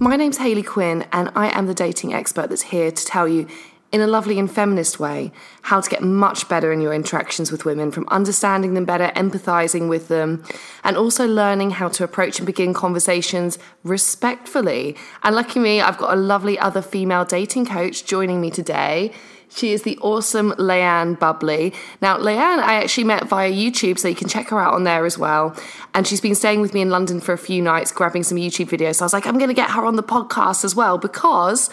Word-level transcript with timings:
My 0.00 0.16
name's 0.16 0.38
Hayley 0.38 0.64
Quinn, 0.64 1.06
and 1.12 1.30
I 1.36 1.56
am 1.56 1.66
the 1.66 1.74
dating 1.74 2.12
expert 2.12 2.48
that's 2.48 2.62
here 2.62 2.90
to 2.90 3.06
tell 3.06 3.28
you, 3.28 3.46
in 3.92 4.00
a 4.00 4.08
lovely 4.08 4.40
and 4.40 4.50
feminist 4.50 4.98
way, 4.98 5.30
how 5.62 5.80
to 5.80 5.88
get 5.88 6.02
much 6.02 6.48
better 6.48 6.72
in 6.72 6.80
your 6.80 6.92
interactions 6.92 7.52
with 7.52 7.64
women, 7.64 7.92
from 7.92 8.08
understanding 8.08 8.74
them 8.74 8.84
better, 8.84 9.12
empathizing 9.14 9.88
with 9.88 10.08
them, 10.08 10.42
and 10.82 10.96
also 10.96 11.28
learning 11.28 11.70
how 11.70 11.88
to 11.88 12.02
approach 12.02 12.40
and 12.40 12.46
begin 12.46 12.74
conversations 12.74 13.56
respectfully. 13.84 14.96
And 15.22 15.36
lucky 15.36 15.60
me, 15.60 15.80
I've 15.80 15.98
got 15.98 16.12
a 16.12 16.20
lovely 16.20 16.58
other 16.58 16.82
female 16.82 17.24
dating 17.24 17.66
coach 17.66 18.04
joining 18.04 18.40
me 18.40 18.50
today. 18.50 19.12
She 19.54 19.72
is 19.72 19.82
the 19.82 19.96
awesome 19.98 20.50
Leanne 20.52 21.16
Bubbly. 21.16 21.72
Now, 22.02 22.18
Leanne, 22.18 22.58
I 22.58 22.74
actually 22.74 23.04
met 23.04 23.28
via 23.28 23.52
YouTube, 23.52 24.00
so 24.00 24.08
you 24.08 24.16
can 24.16 24.28
check 24.28 24.48
her 24.48 24.58
out 24.58 24.74
on 24.74 24.82
there 24.82 25.06
as 25.06 25.16
well. 25.16 25.56
And 25.94 26.08
she's 26.08 26.20
been 26.20 26.34
staying 26.34 26.60
with 26.60 26.74
me 26.74 26.80
in 26.80 26.90
London 26.90 27.20
for 27.20 27.32
a 27.32 27.38
few 27.38 27.62
nights, 27.62 27.92
grabbing 27.92 28.24
some 28.24 28.36
YouTube 28.36 28.68
videos. 28.68 28.96
So 28.96 29.04
I 29.04 29.06
was 29.06 29.12
like, 29.12 29.28
I'm 29.28 29.38
going 29.38 29.48
to 29.48 29.54
get 29.54 29.70
her 29.70 29.84
on 29.84 29.94
the 29.94 30.02
podcast 30.02 30.64
as 30.64 30.74
well 30.74 30.98
because 30.98 31.70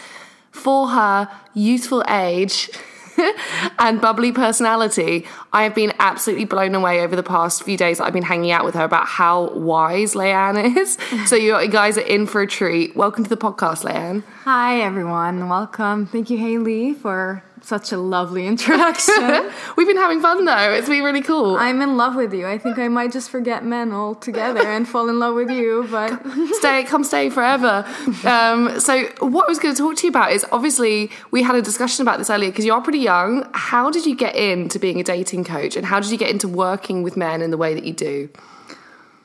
for 0.51 0.89
her 0.89 1.27
youthful 1.55 2.03
age, 2.07 2.69
and 3.79 3.99
bubbly 3.99 4.31
personality, 4.31 5.25
I 5.51 5.63
have 5.63 5.75
been 5.75 5.93
absolutely 5.99 6.45
blown 6.45 6.75
away 6.75 7.01
over 7.01 7.15
the 7.15 7.23
past 7.23 7.63
few 7.63 7.77
days 7.77 7.97
that 7.97 8.05
I've 8.05 8.13
been 8.13 8.23
hanging 8.23 8.51
out 8.51 8.63
with 8.63 8.75
her 8.75 8.83
about 8.83 9.07
how 9.07 9.49
wise 9.51 10.13
Leanne 10.13 10.77
is. 10.77 10.97
so 11.27 11.35
you 11.35 11.67
guys 11.67 11.97
are 11.97 12.01
in 12.01 12.27
for 12.27 12.41
a 12.41 12.47
treat. 12.47 12.95
Welcome 12.95 13.23
to 13.23 13.29
the 13.29 13.37
podcast, 13.37 13.83
Leanne. 13.83 14.23
Hi, 14.43 14.81
everyone. 14.81 15.49
Welcome. 15.49 16.05
Thank 16.05 16.29
you, 16.29 16.37
Hayley, 16.37 16.93
for 16.93 17.43
such 17.61 17.91
a 17.91 17.97
lovely 17.97 18.47
introduction. 18.53 19.51
We've 19.77 19.87
been 19.87 19.97
having 19.97 20.21
fun 20.21 20.45
though. 20.45 20.73
It's 20.73 20.89
been 20.89 21.03
really 21.03 21.21
cool. 21.21 21.55
I'm 21.55 21.81
in 21.81 21.97
love 21.97 22.15
with 22.15 22.33
you. 22.33 22.47
I 22.47 22.57
think 22.57 22.77
I 22.77 22.87
might 22.87 23.11
just 23.11 23.29
forget 23.29 23.63
men 23.63 23.91
altogether 23.91 24.61
and 24.61 24.87
fall 24.87 25.09
in 25.09 25.19
love 25.19 25.35
with 25.35 25.49
you, 25.49 25.87
but 25.89 26.21
stay, 26.53 26.83
come 26.83 27.03
stay 27.03 27.29
forever. 27.29 27.85
Um, 28.25 28.79
so 28.79 29.05
what 29.19 29.45
I 29.45 29.49
was 29.49 29.59
going 29.59 29.73
to 29.75 29.81
talk 29.81 29.95
to 29.97 30.03
you 30.03 30.09
about 30.09 30.31
is 30.31 30.45
obviously 30.51 31.11
we 31.31 31.43
had 31.43 31.55
a 31.55 31.61
discussion 31.61 32.01
about 32.01 32.17
this 32.17 32.29
earlier 32.29 32.49
because 32.49 32.65
you 32.65 32.73
are 32.73 32.81
pretty 32.81 32.99
young. 32.99 33.49
How 33.53 33.89
did 33.89 34.05
you 34.05 34.15
get 34.15 34.35
into 34.35 34.79
being 34.79 34.99
a 34.99 35.03
dating 35.03 35.43
coach 35.43 35.75
and 35.75 35.85
how 35.85 35.99
did 35.99 36.11
you 36.11 36.17
get 36.17 36.29
into 36.29 36.47
working 36.47 37.03
with 37.03 37.17
men 37.17 37.41
in 37.41 37.51
the 37.51 37.57
way 37.57 37.73
that 37.73 37.83
you 37.83 37.93
do? 37.93 38.29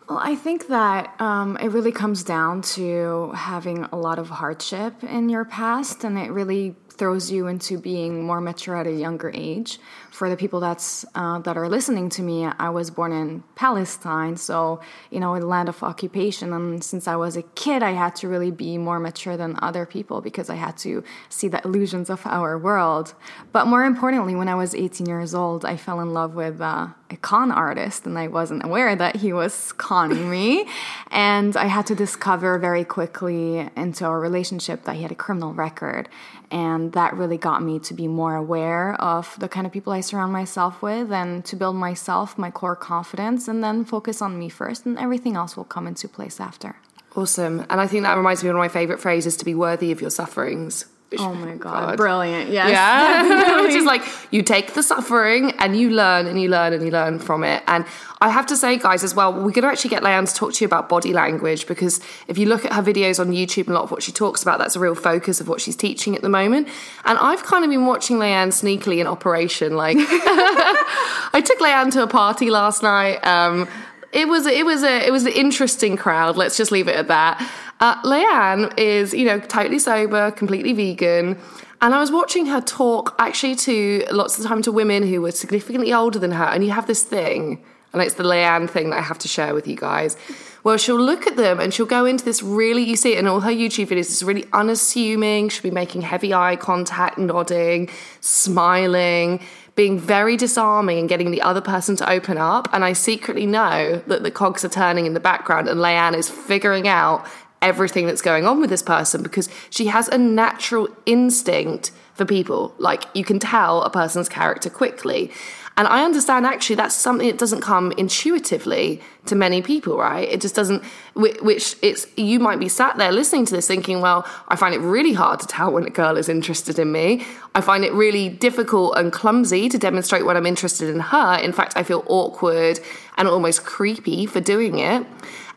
Well, 0.09 0.21
I 0.23 0.37
think 0.37 0.69
that 0.69 1.21
um, 1.21 1.57
it 1.57 1.69
really 1.69 1.91
comes 1.91 2.23
down 2.23 2.63
to 2.63 3.33
having 3.33 3.85
a 3.85 3.97
lot 3.97 4.21
of 4.21 4.29
hardship 4.29 5.03
in 5.03 5.29
your 5.29 5.45
past, 5.45 6.05
and 6.05 6.17
it 6.17 6.31
really 6.31 6.77
throws 6.99 7.31
you 7.31 7.47
into 7.47 7.79
being 7.79 8.23
more 8.23 8.41
mature 8.41 8.77
at 8.77 8.87
a 8.87 8.93
younger 8.93 9.31
age. 9.35 9.79
For 10.11 10.31
the 10.31 10.37
people 10.37 10.61
that's 10.61 11.05
uh, 11.15 11.41
that 11.41 11.57
are 11.59 11.69
listening 11.69 12.09
to 12.11 12.23
me, 12.23 12.47
I 12.47 12.71
was 12.71 12.91
born 12.91 13.13
in 13.13 13.43
Palestine, 13.55 14.37
so 14.37 14.81
you 15.11 15.21
know, 15.21 15.37
a 15.37 15.39
land 15.39 15.69
of 15.69 15.83
occupation. 15.83 16.53
And 16.53 16.83
since 16.83 17.07
I 17.07 17.17
was 17.17 17.37
a 17.37 17.43
kid, 17.43 17.83
I 17.83 17.93
had 17.93 18.17
to 18.17 18.29
really 18.29 18.51
be 18.51 18.79
more 18.79 18.99
mature 18.99 19.37
than 19.37 19.59
other 19.61 19.85
people 19.85 20.23
because 20.23 20.49
I 20.49 20.55
had 20.55 20.77
to 20.79 21.05
see 21.29 21.49
the 21.49 21.63
illusions 21.67 22.09
of 22.09 22.27
our 22.27 22.57
world. 22.57 23.15
But 23.53 23.67
more 23.67 23.85
importantly, 23.85 24.35
when 24.35 24.49
I 24.49 24.55
was 24.55 24.75
18 24.75 25.07
years 25.07 25.35
old, 25.35 25.67
I 25.67 25.77
fell 25.77 26.01
in 26.01 26.15
love 26.15 26.35
with 26.35 26.61
uh, 26.63 26.89
a 27.11 27.17
con 27.17 27.53
artist, 27.53 28.07
and 28.07 28.19
I 28.19 28.29
wasn't 28.29 28.65
aware 28.65 28.97
that 28.97 29.17
he 29.17 29.33
was 29.33 29.73
conning 29.73 30.31
me. 30.31 30.67
and 31.11 31.57
I 31.57 31.67
had 31.67 31.87
to 31.87 31.95
discover 31.95 32.59
very 32.59 32.85
quickly 32.85 33.69
into 33.77 34.05
our 34.05 34.19
relationship 34.19 34.85
that 34.85 34.97
he 34.97 35.03
had 35.03 35.13
a 35.13 35.17
criminal 35.17 35.53
record 35.53 36.09
and 36.51 36.93
that 36.93 37.15
really 37.15 37.39
got 37.39 37.63
me 37.63 37.79
to 37.81 37.95
be 37.95 38.09
more 38.09 38.35
aware 38.35 38.95
of 39.01 39.37
the 39.39 39.49
kind 39.49 39.67
of 39.67 39.73
people 39.73 39.93
I 39.93 40.01
surround 40.01 40.33
myself 40.33 40.83
with 40.83 41.13
and 41.13 41.45
to 41.47 41.57
build 41.57 41.77
myself, 41.77 42.39
my 42.39 42.51
core 42.51 42.77
confidence, 42.77 43.49
and 43.49 43.63
then 43.63 43.85
focus 43.85 44.23
on 44.23 44.39
me 44.39 44.49
first, 44.49 44.87
and 44.87 44.99
everything 44.99 45.37
else 45.37 45.57
will 45.57 45.65
come 45.65 45.87
into 45.87 46.09
place 46.09 46.41
after. 46.41 46.77
Awesome. 47.15 47.65
And 47.71 47.81
I 47.81 47.87
think 47.87 48.03
that 48.03 48.17
reminds 48.17 48.43
me 48.43 48.51
of 48.51 48.55
one 48.55 48.65
of 48.65 48.71
my 48.71 48.73
favorite 48.73 49.01
phrases 49.01 49.37
to 49.39 49.45
be 49.45 49.55
worthy 49.55 49.91
of 49.91 50.01
your 50.01 50.11
sufferings. 50.11 50.87
Oh 51.19 51.33
my 51.35 51.55
god, 51.55 51.61
god. 51.61 51.97
brilliant! 51.97 52.51
Yes, 52.51 52.71
yeah, 52.71 53.61
which 53.63 53.75
is 53.75 53.85
like 53.85 54.03
you 54.33 54.43
take 54.43 54.75
the 54.75 54.83
suffering 54.83 55.53
and 55.59 55.77
you 55.77 55.91
learn 55.91 56.27
and 56.27 56.41
you 56.41 56.49
learn 56.49 56.73
and 56.73 56.85
you 56.85 56.91
learn 56.91 57.21
from 57.21 57.45
it. 57.45 57.63
And 57.69 57.85
I 58.21 58.31
have 58.31 58.47
to 58.47 58.57
say, 58.57 58.77
guys, 58.77 59.05
as 59.05 59.15
well, 59.15 59.33
we're 59.33 59.53
going 59.53 59.63
to 59.63 59.69
actually 59.69 59.91
get 59.91 60.03
Leanne 60.03 60.29
to 60.29 60.35
talk 60.35 60.55
to 60.55 60.65
you 60.65 60.67
about 60.67 60.89
body 60.89 61.13
language 61.13 61.67
because 61.67 62.01
if 62.27 62.39
you 62.39 62.47
look 62.47 62.65
at 62.65 62.73
her 62.73 62.83
videos 62.83 63.21
on 63.21 63.31
YouTube 63.31 63.69
and 63.69 63.69
a 63.69 63.75
lot 63.75 63.85
of 63.85 63.91
what 63.91 64.03
she 64.03 64.11
talks 64.11 64.43
about, 64.43 64.59
that's 64.59 64.75
a 64.75 64.81
real 64.81 64.95
focus 64.97 65.41
of 65.41 65.49
what 65.49 65.61
she's 65.61 65.77
teaching 65.77 66.17
at 66.17 66.23
the 66.23 66.29
moment. 66.29 66.67
And 67.05 67.19
I've 67.19 67.45
kind 67.45 67.63
of 67.63 67.71
been 67.71 67.87
watching 67.87 68.17
Leanne 68.17 68.49
sneakily 68.49 68.99
in 68.99 69.07
operation. 69.07 69.77
Like, 69.77 69.99
I 70.01 71.43
took 71.45 71.61
Leanne 71.61 71.93
to 71.93 72.03
a 72.03 72.09
party 72.09 72.51
last 72.51 72.83
night. 72.83 73.25
Um, 73.25 73.69
it 74.13 74.29
was 74.29 74.47
it 74.47 74.65
was 74.65 74.83
a 74.83 75.07
it 75.07 75.13
was 75.13 75.27
an 75.27 75.33
interesting 75.33 75.97
crowd. 75.97 76.37
Let's 76.37 76.57
just 76.57 76.73
leave 76.73 76.89
it 76.89 76.97
at 76.97 77.09
that. 77.09 77.39
Uh, 77.81 78.01
Leanne 78.03 78.73
is, 78.79 79.13
you 79.13 79.25
know, 79.25 79.39
totally 79.39 79.79
sober, 79.79 80.31
completely 80.31 80.73
vegan. 80.73 81.39
And 81.83 81.95
I 81.95 82.01
was 82.01 82.11
watching 82.11 82.47
her 82.47 82.61
talk 82.61 83.15
actually 83.19 83.55
to 83.57 84.05
lots 84.11 84.37
of 84.37 84.43
the 84.43 84.49
time 84.49 84.63
to 84.63 84.73
women 84.73 85.07
who 85.07 85.21
were 85.21 85.33
significantly 85.33 85.93
older 85.93 86.19
than 86.19 86.33
her. 86.33 86.45
And 86.45 86.65
you 86.65 86.71
have 86.71 86.87
this 86.87 87.03
thing, 87.03 87.63
and 87.93 88.01
it's 88.01 88.15
the 88.15 88.23
Leanne 88.23 88.69
thing 88.69 88.91
that 88.91 88.99
I 88.99 89.03
have 89.03 89.19
to 89.21 89.29
share 89.29 89.55
with 89.55 89.67
you 89.67 89.77
guys. 89.77 90.17
Well, 90.65 90.79
she'll 90.79 91.01
look 91.01 91.29
at 91.29 91.37
them 91.37 91.61
and 91.61 91.73
she'll 91.73 91.87
go 91.87 92.07
into 92.07 92.25
this 92.25 92.43
really, 92.43 92.83
you 92.83 92.97
see 92.97 93.13
it 93.13 93.19
in 93.19 93.29
all 93.29 93.39
her 93.41 93.53
YouTube 93.53 93.87
videos, 93.87 94.09
this 94.09 94.23
really 94.23 94.47
unassuming. 94.53 95.49
She'll 95.49 95.63
be 95.63 95.71
making 95.71 96.03
heavy 96.03 96.35
eye 96.35 96.57
contact, 96.57 97.19
nodding, 97.19 97.89
smiling, 98.21 99.41
being 99.77 99.97
very 99.97 100.37
disarming 100.37 100.99
and 100.99 101.09
getting 101.09 101.31
the 101.31 101.43
other 101.43 101.61
person 101.61 101.95
to 101.97 102.11
open 102.11 102.37
up. 102.37 102.69
And 102.73 102.85
I 102.85 102.95
secretly 102.95 103.47
know 103.47 104.03
that 104.09 104.25
the 104.25 104.31
cogs 104.33 104.65
are 104.65 104.69
turning 104.69 105.07
in 105.07 105.15
the 105.15 105.21
background 105.21 105.69
and 105.69 105.79
Leanne 105.79 106.17
is 106.17 106.29
figuring 106.29 106.89
out 106.89 107.25
everything 107.67 108.07
that's 108.07 108.23
going 108.23 108.47
on 108.47 108.61
with 108.61 108.71
this 108.71 108.83
person 108.83 109.25
because 109.25 109.49
she 109.71 109.87
has 109.87 110.07
a 110.09 110.17
natural 110.17 110.89
instinct 111.05 111.91
for 112.15 112.25
people. 112.25 112.73
Like 112.79 113.05
you 113.13 113.25
can 113.25 113.41
tell 113.41 113.83
a 113.83 113.91
person's 113.91 114.29
character 114.29 114.71
quickly. 114.71 115.33
And 115.79 115.87
I 115.87 116.05
understand 116.05 116.47
actually 116.47 116.77
that's 116.77 116.95
something 116.95 117.27
that 117.27 117.37
doesn't 117.37 117.61
come 117.61 117.93
intuitively 117.99 119.03
to 119.27 119.35
many 119.35 119.61
people, 119.61 119.99
right? 119.99 120.27
It 120.27 120.41
just 120.41 120.55
doesn't, 120.55 120.83
which 121.15 121.77
it's, 121.83 122.07
you 122.17 122.39
might 122.41 122.59
be 122.59 122.69
sat 122.69 122.97
there 122.97 123.13
listening 123.13 123.45
to 123.47 123.55
this 123.55 123.67
thinking, 123.67 124.01
well, 124.01 124.27
I 124.49 124.57
find 124.57 124.75
it 124.75 124.79
really 124.79 125.13
hard 125.13 125.41
to 125.41 125.47
tell 125.47 125.71
when 125.73 125.85
a 125.85 125.91
girl 125.91 126.17
is 126.17 126.31
interested 126.31 126.79
in 126.79 126.93
me. 126.93 127.27
I 127.55 127.61
find 127.61 127.85
it 127.85 127.93
really 127.93 128.31
difficult 128.31 128.97
and 128.97 129.13
clumsy 129.13 129.69
to 129.69 129.77
demonstrate 129.77 130.25
when 130.25 130.37
I'm 130.37 130.47
interested 130.47 130.89
in 130.89 131.01
her. 131.01 131.37
In 131.37 131.53
fact, 131.53 131.75
I 131.77 131.83
feel 131.83 132.05
awkward 132.07 132.81
and 133.19 133.29
almost 133.29 133.67
creepy 133.67 134.25
for 134.25 134.41
doing 134.41 134.79
it. 134.79 135.05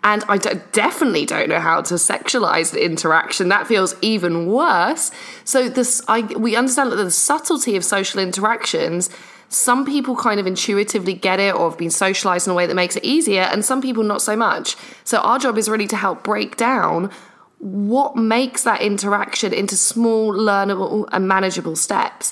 And 0.03 0.23
I 0.29 0.37
definitely 0.37 1.25
don't 1.25 1.49
know 1.49 1.59
how 1.59 1.81
to 1.81 1.95
sexualize 1.95 2.71
the 2.71 2.83
interaction. 2.83 3.49
That 3.49 3.67
feels 3.67 3.95
even 4.01 4.47
worse. 4.47 5.11
So 5.43 5.67
this, 5.67 6.01
I, 6.07 6.21
we 6.21 6.55
understand 6.55 6.93
that 6.93 6.95
the 6.95 7.11
subtlety 7.11 7.75
of 7.75 7.83
social 7.83 8.21
interactions 8.21 9.09
some 9.49 9.83
people 9.83 10.15
kind 10.15 10.39
of 10.39 10.45
intuitively 10.45 11.15
get 11.15 11.39
it 11.39 11.55
or 11.55 11.69
have 11.69 11.77
been 11.77 11.89
socialized 11.89 12.47
in 12.47 12.51
a 12.51 12.53
way 12.53 12.67
that 12.67 12.75
makes 12.75 12.95
it 12.95 13.03
easier, 13.03 13.41
and 13.41 13.65
some 13.65 13.81
people 13.81 14.03
not 14.03 14.21
so 14.21 14.35
much. 14.35 14.75
So, 15.03 15.17
our 15.17 15.39
job 15.39 15.57
is 15.57 15.67
really 15.67 15.87
to 15.87 15.95
help 15.95 16.23
break 16.23 16.55
down 16.55 17.09
what 17.57 18.15
makes 18.15 18.63
that 18.63 18.81
interaction 18.81 19.51
into 19.51 19.75
small, 19.75 20.31
learnable, 20.31 21.09
and 21.11 21.27
manageable 21.27 21.75
steps. 21.75 22.31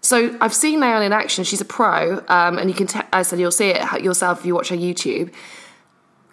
So, 0.00 0.36
I've 0.40 0.54
seen 0.54 0.78
Leanne 0.78 1.04
in 1.04 1.12
action. 1.12 1.42
She's 1.42 1.60
a 1.60 1.64
pro, 1.64 2.22
um, 2.28 2.58
and 2.58 2.70
you 2.70 2.76
can, 2.76 2.86
I 3.12 3.22
said, 3.22 3.40
you'll 3.40 3.50
see 3.50 3.70
it 3.70 4.02
yourself 4.02 4.40
if 4.40 4.46
you 4.46 4.54
watch 4.54 4.68
her 4.68 4.76
YouTube 4.76 5.32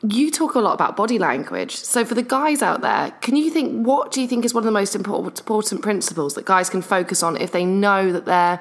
you 0.07 0.31
talk 0.31 0.56
a 0.56 0.59
lot 0.59 0.74
about 0.74 0.98
body 0.98 1.19
language. 1.19 1.75
So 1.75 2.03
for 2.03 2.15
the 2.15 2.24
guys 2.24 2.62
out 2.62 2.81
there, 2.81 3.12
can 3.21 3.36
you 3.36 3.51
think 3.51 3.86
what 3.86 4.12
do 4.12 4.21
you 4.21 4.27
think 4.27 4.45
is 4.45 4.53
one 4.53 4.62
of 4.62 4.65
the 4.65 4.71
most 4.71 4.95
important 4.95 5.81
principles 5.81 6.33
that 6.36 6.45
guys 6.45 6.69
can 6.69 6.81
focus 6.81 7.21
on 7.21 7.38
if 7.38 7.51
they 7.51 7.65
know 7.65 8.12
that 8.12 8.25
their 8.25 8.59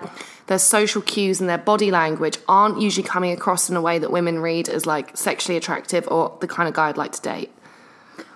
their 0.48 0.58
social 0.58 1.00
cues 1.00 1.40
and 1.40 1.48
their 1.48 1.58
body 1.58 1.92
language 1.92 2.36
aren't 2.48 2.80
usually 2.80 3.06
coming 3.06 3.30
across 3.30 3.70
in 3.70 3.76
a 3.76 3.80
way 3.80 4.00
that 4.00 4.10
women 4.10 4.40
read 4.40 4.68
as 4.68 4.84
like 4.84 5.16
sexually 5.16 5.56
attractive 5.56 6.08
or 6.08 6.36
the 6.40 6.48
kind 6.48 6.68
of 6.68 6.74
guy 6.74 6.88
I'd 6.88 6.96
like 6.96 7.12
to 7.12 7.22
date? 7.22 7.52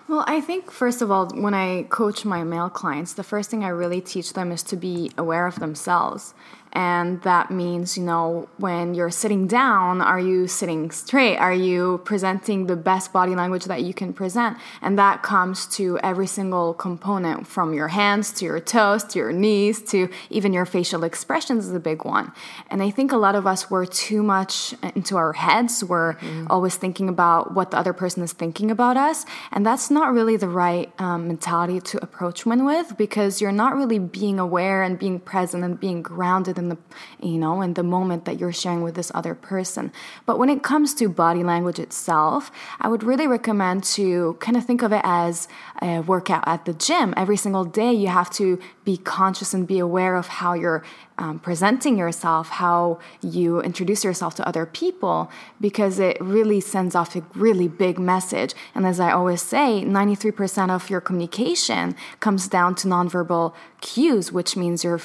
Well, 0.07 0.25
I 0.29 0.41
think 0.41 0.71
first 0.71 1.03
of 1.03 1.11
all, 1.11 1.29
when 1.31 1.55
I 1.55 1.85
coach 1.89 2.25
my 2.25 2.45
male 2.45 2.71
clients, 2.71 3.15
the 3.15 3.25
first 3.25 3.51
thing 3.51 3.65
I 3.65 3.69
really 3.69 4.01
teach 4.01 4.35
them 4.35 4.53
is 4.53 4.63
to 4.65 4.77
be 4.77 5.11
aware 5.19 5.47
of 5.47 5.59
themselves 5.59 6.35
and 6.75 7.23
that 7.23 7.53
means, 7.53 7.97
you 7.97 8.03
know, 8.03 8.49
when 8.57 8.95
you're 8.95 9.11
sitting 9.11 9.47
down, 9.47 10.01
are 10.01 10.19
you 10.19 10.49
sitting 10.49 10.91
straight? 10.91 11.37
Are 11.37 11.53
you 11.53 12.01
presenting 12.05 12.67
the 12.67 12.75
best 12.75 13.13
body 13.13 13.37
language 13.37 13.67
that 13.67 13.85
you 13.85 13.95
can 13.95 14.13
present? 14.13 14.59
And 14.83 14.99
that 14.99 15.23
comes 15.23 15.67
to 15.77 15.99
every 16.03 16.27
single 16.27 16.75
component 16.75 17.47
from 17.47 17.75
your 17.75 17.89
hands 17.89 18.33
to 18.33 18.45
your 18.45 18.59
toes 18.59 19.05
to 19.05 19.21
your 19.21 19.33
knees 19.33 19.83
to 19.83 20.09
even 20.31 20.53
your 20.53 20.67
facial 20.67 21.05
expressions 21.05 21.67
is 21.67 21.73
a 21.73 21.81
big 21.81 22.05
one. 22.05 22.33
And 22.71 22.83
I 22.83 22.91
think 22.91 23.13
a 23.13 23.17
lot 23.17 23.37
of 23.37 23.47
us 23.47 23.71
were 23.71 23.87
too 23.87 24.25
much 24.25 24.75
into 24.97 25.17
our 25.17 25.33
heads. 25.33 25.85
We're 25.85 26.15
mm. 26.15 26.47
always 26.51 26.77
thinking 26.77 27.09
about 27.09 27.55
what 27.55 27.71
the 27.71 27.79
other 27.79 27.93
person 27.93 28.23
is 28.25 28.33
thinking 28.33 28.71
about 28.71 28.97
us. 28.97 29.25
And 29.53 29.65
that's 29.65 29.91
not 29.91 30.13
really 30.13 30.37
the 30.37 30.49
right 30.49 30.93
um, 30.99 31.29
mentality 31.29 31.81
to 31.81 32.03
approach 32.03 32.45
women 32.45 32.65
with 32.65 32.97
because 32.97 33.41
you're 33.41 33.53
not 33.53 33.77
really 33.77 34.01
being 34.01 34.41
aware 34.41 34.83
and 34.83 34.99
being 34.99 35.21
present 35.21 35.63
and 35.63 35.79
being 35.79 36.03
grounded 36.03 36.59
the 36.69 36.79
you 37.21 37.39
know 37.39 37.61
in 37.63 37.75
the 37.75 37.83
moment 37.83 38.25
that 38.25 38.39
you're 38.39 38.53
sharing 38.53 38.83
with 38.83 38.95
this 38.95 39.11
other 39.15 39.35
person 39.35 39.93
but 40.27 40.39
when 40.39 40.49
it 40.49 40.63
comes 40.63 40.95
to 40.95 41.09
body 41.09 41.43
language 41.43 41.79
itself 41.79 42.51
i 42.81 42.89
would 42.89 43.03
really 43.03 43.27
recommend 43.27 43.83
to 43.85 44.37
kind 44.41 44.57
of 44.57 44.65
think 44.65 44.83
of 44.83 44.93
it 44.93 45.03
as 45.05 45.49
a 45.83 46.01
workout 46.01 46.45
at 46.47 46.65
the 46.65 46.73
gym 46.73 47.15
every 47.17 47.37
single 47.37 47.65
day 47.65 47.93
you 47.93 48.09
have 48.09 48.31
to 48.31 48.59
be 48.85 48.97
conscious 48.97 49.55
and 49.55 49.67
be 49.67 49.79
aware 49.79 50.15
of 50.15 50.27
how 50.29 50.53
you're 50.53 50.83
um, 51.19 51.39
presenting 51.39 51.97
yourself, 51.97 52.49
how 52.49 52.99
you 53.23 53.61
introduce 53.61 54.05
yourself 54.05 54.35
to 54.37 54.49
other 54.49 54.67
people, 54.67 55.31
because 55.61 55.99
it 55.99 56.17
really 56.21 56.61
sends 56.61 56.95
off 56.95 57.15
a 57.15 57.23
really 57.35 57.69
big 57.69 57.99
message. 57.99 58.55
And 58.75 58.87
as 58.87 58.99
I 58.99 59.13
always 59.13 59.43
say, 59.43 59.85
93% 59.85 60.71
of 60.71 60.91
your 60.91 61.01
communication 61.01 61.95
comes 62.21 62.49
down 62.49 62.75
to 62.77 62.89
nonverbal 62.89 63.55
cues, 63.81 64.33
which 64.33 64.57
means 64.57 64.83
your 64.83 65.01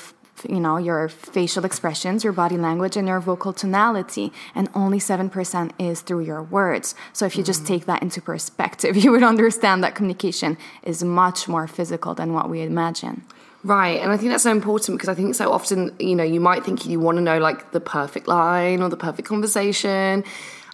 you 0.47 0.59
know 0.59 0.77
your 0.77 1.09
facial 1.09 1.65
expressions 1.65 2.23
your 2.23 2.33
body 2.33 2.57
language 2.57 2.95
and 2.95 3.07
your 3.07 3.19
vocal 3.19 3.53
tonality 3.53 4.31
and 4.55 4.69
only 4.73 4.99
7% 4.99 5.71
is 5.79 6.01
through 6.01 6.21
your 6.21 6.43
words. 6.43 6.95
So 7.13 7.25
if 7.25 7.35
you 7.35 7.43
just 7.43 7.65
take 7.65 7.85
that 7.85 8.01
into 8.01 8.21
perspective 8.21 8.95
you 9.03 9.11
would 9.11 9.23
understand 9.23 9.83
that 9.83 9.95
communication 9.95 10.57
is 10.83 11.03
much 11.03 11.47
more 11.47 11.67
physical 11.67 12.13
than 12.13 12.33
what 12.33 12.49
we 12.49 12.61
imagine. 12.61 13.23
Right, 13.63 13.99
and 13.99 14.09
I 14.09 14.15
think 14.15 14.31
that's 14.31 14.43
so 14.43 14.51
important 14.51 14.97
because 14.97 15.09
I 15.09 15.15
think 15.15 15.35
so 15.35 15.51
often, 15.51 15.93
you 15.99 16.15
know, 16.15 16.23
you 16.23 16.39
might 16.39 16.63
think 16.63 16.85
you 16.85 16.97
want 16.97 17.17
to 17.17 17.21
know 17.21 17.39
like 17.39 17.71
the 17.71 17.81
perfect 17.81 18.25
line 18.25 18.81
or 18.81 18.87
the 18.87 18.95
perfect 18.95 19.27
conversation, 19.27 20.23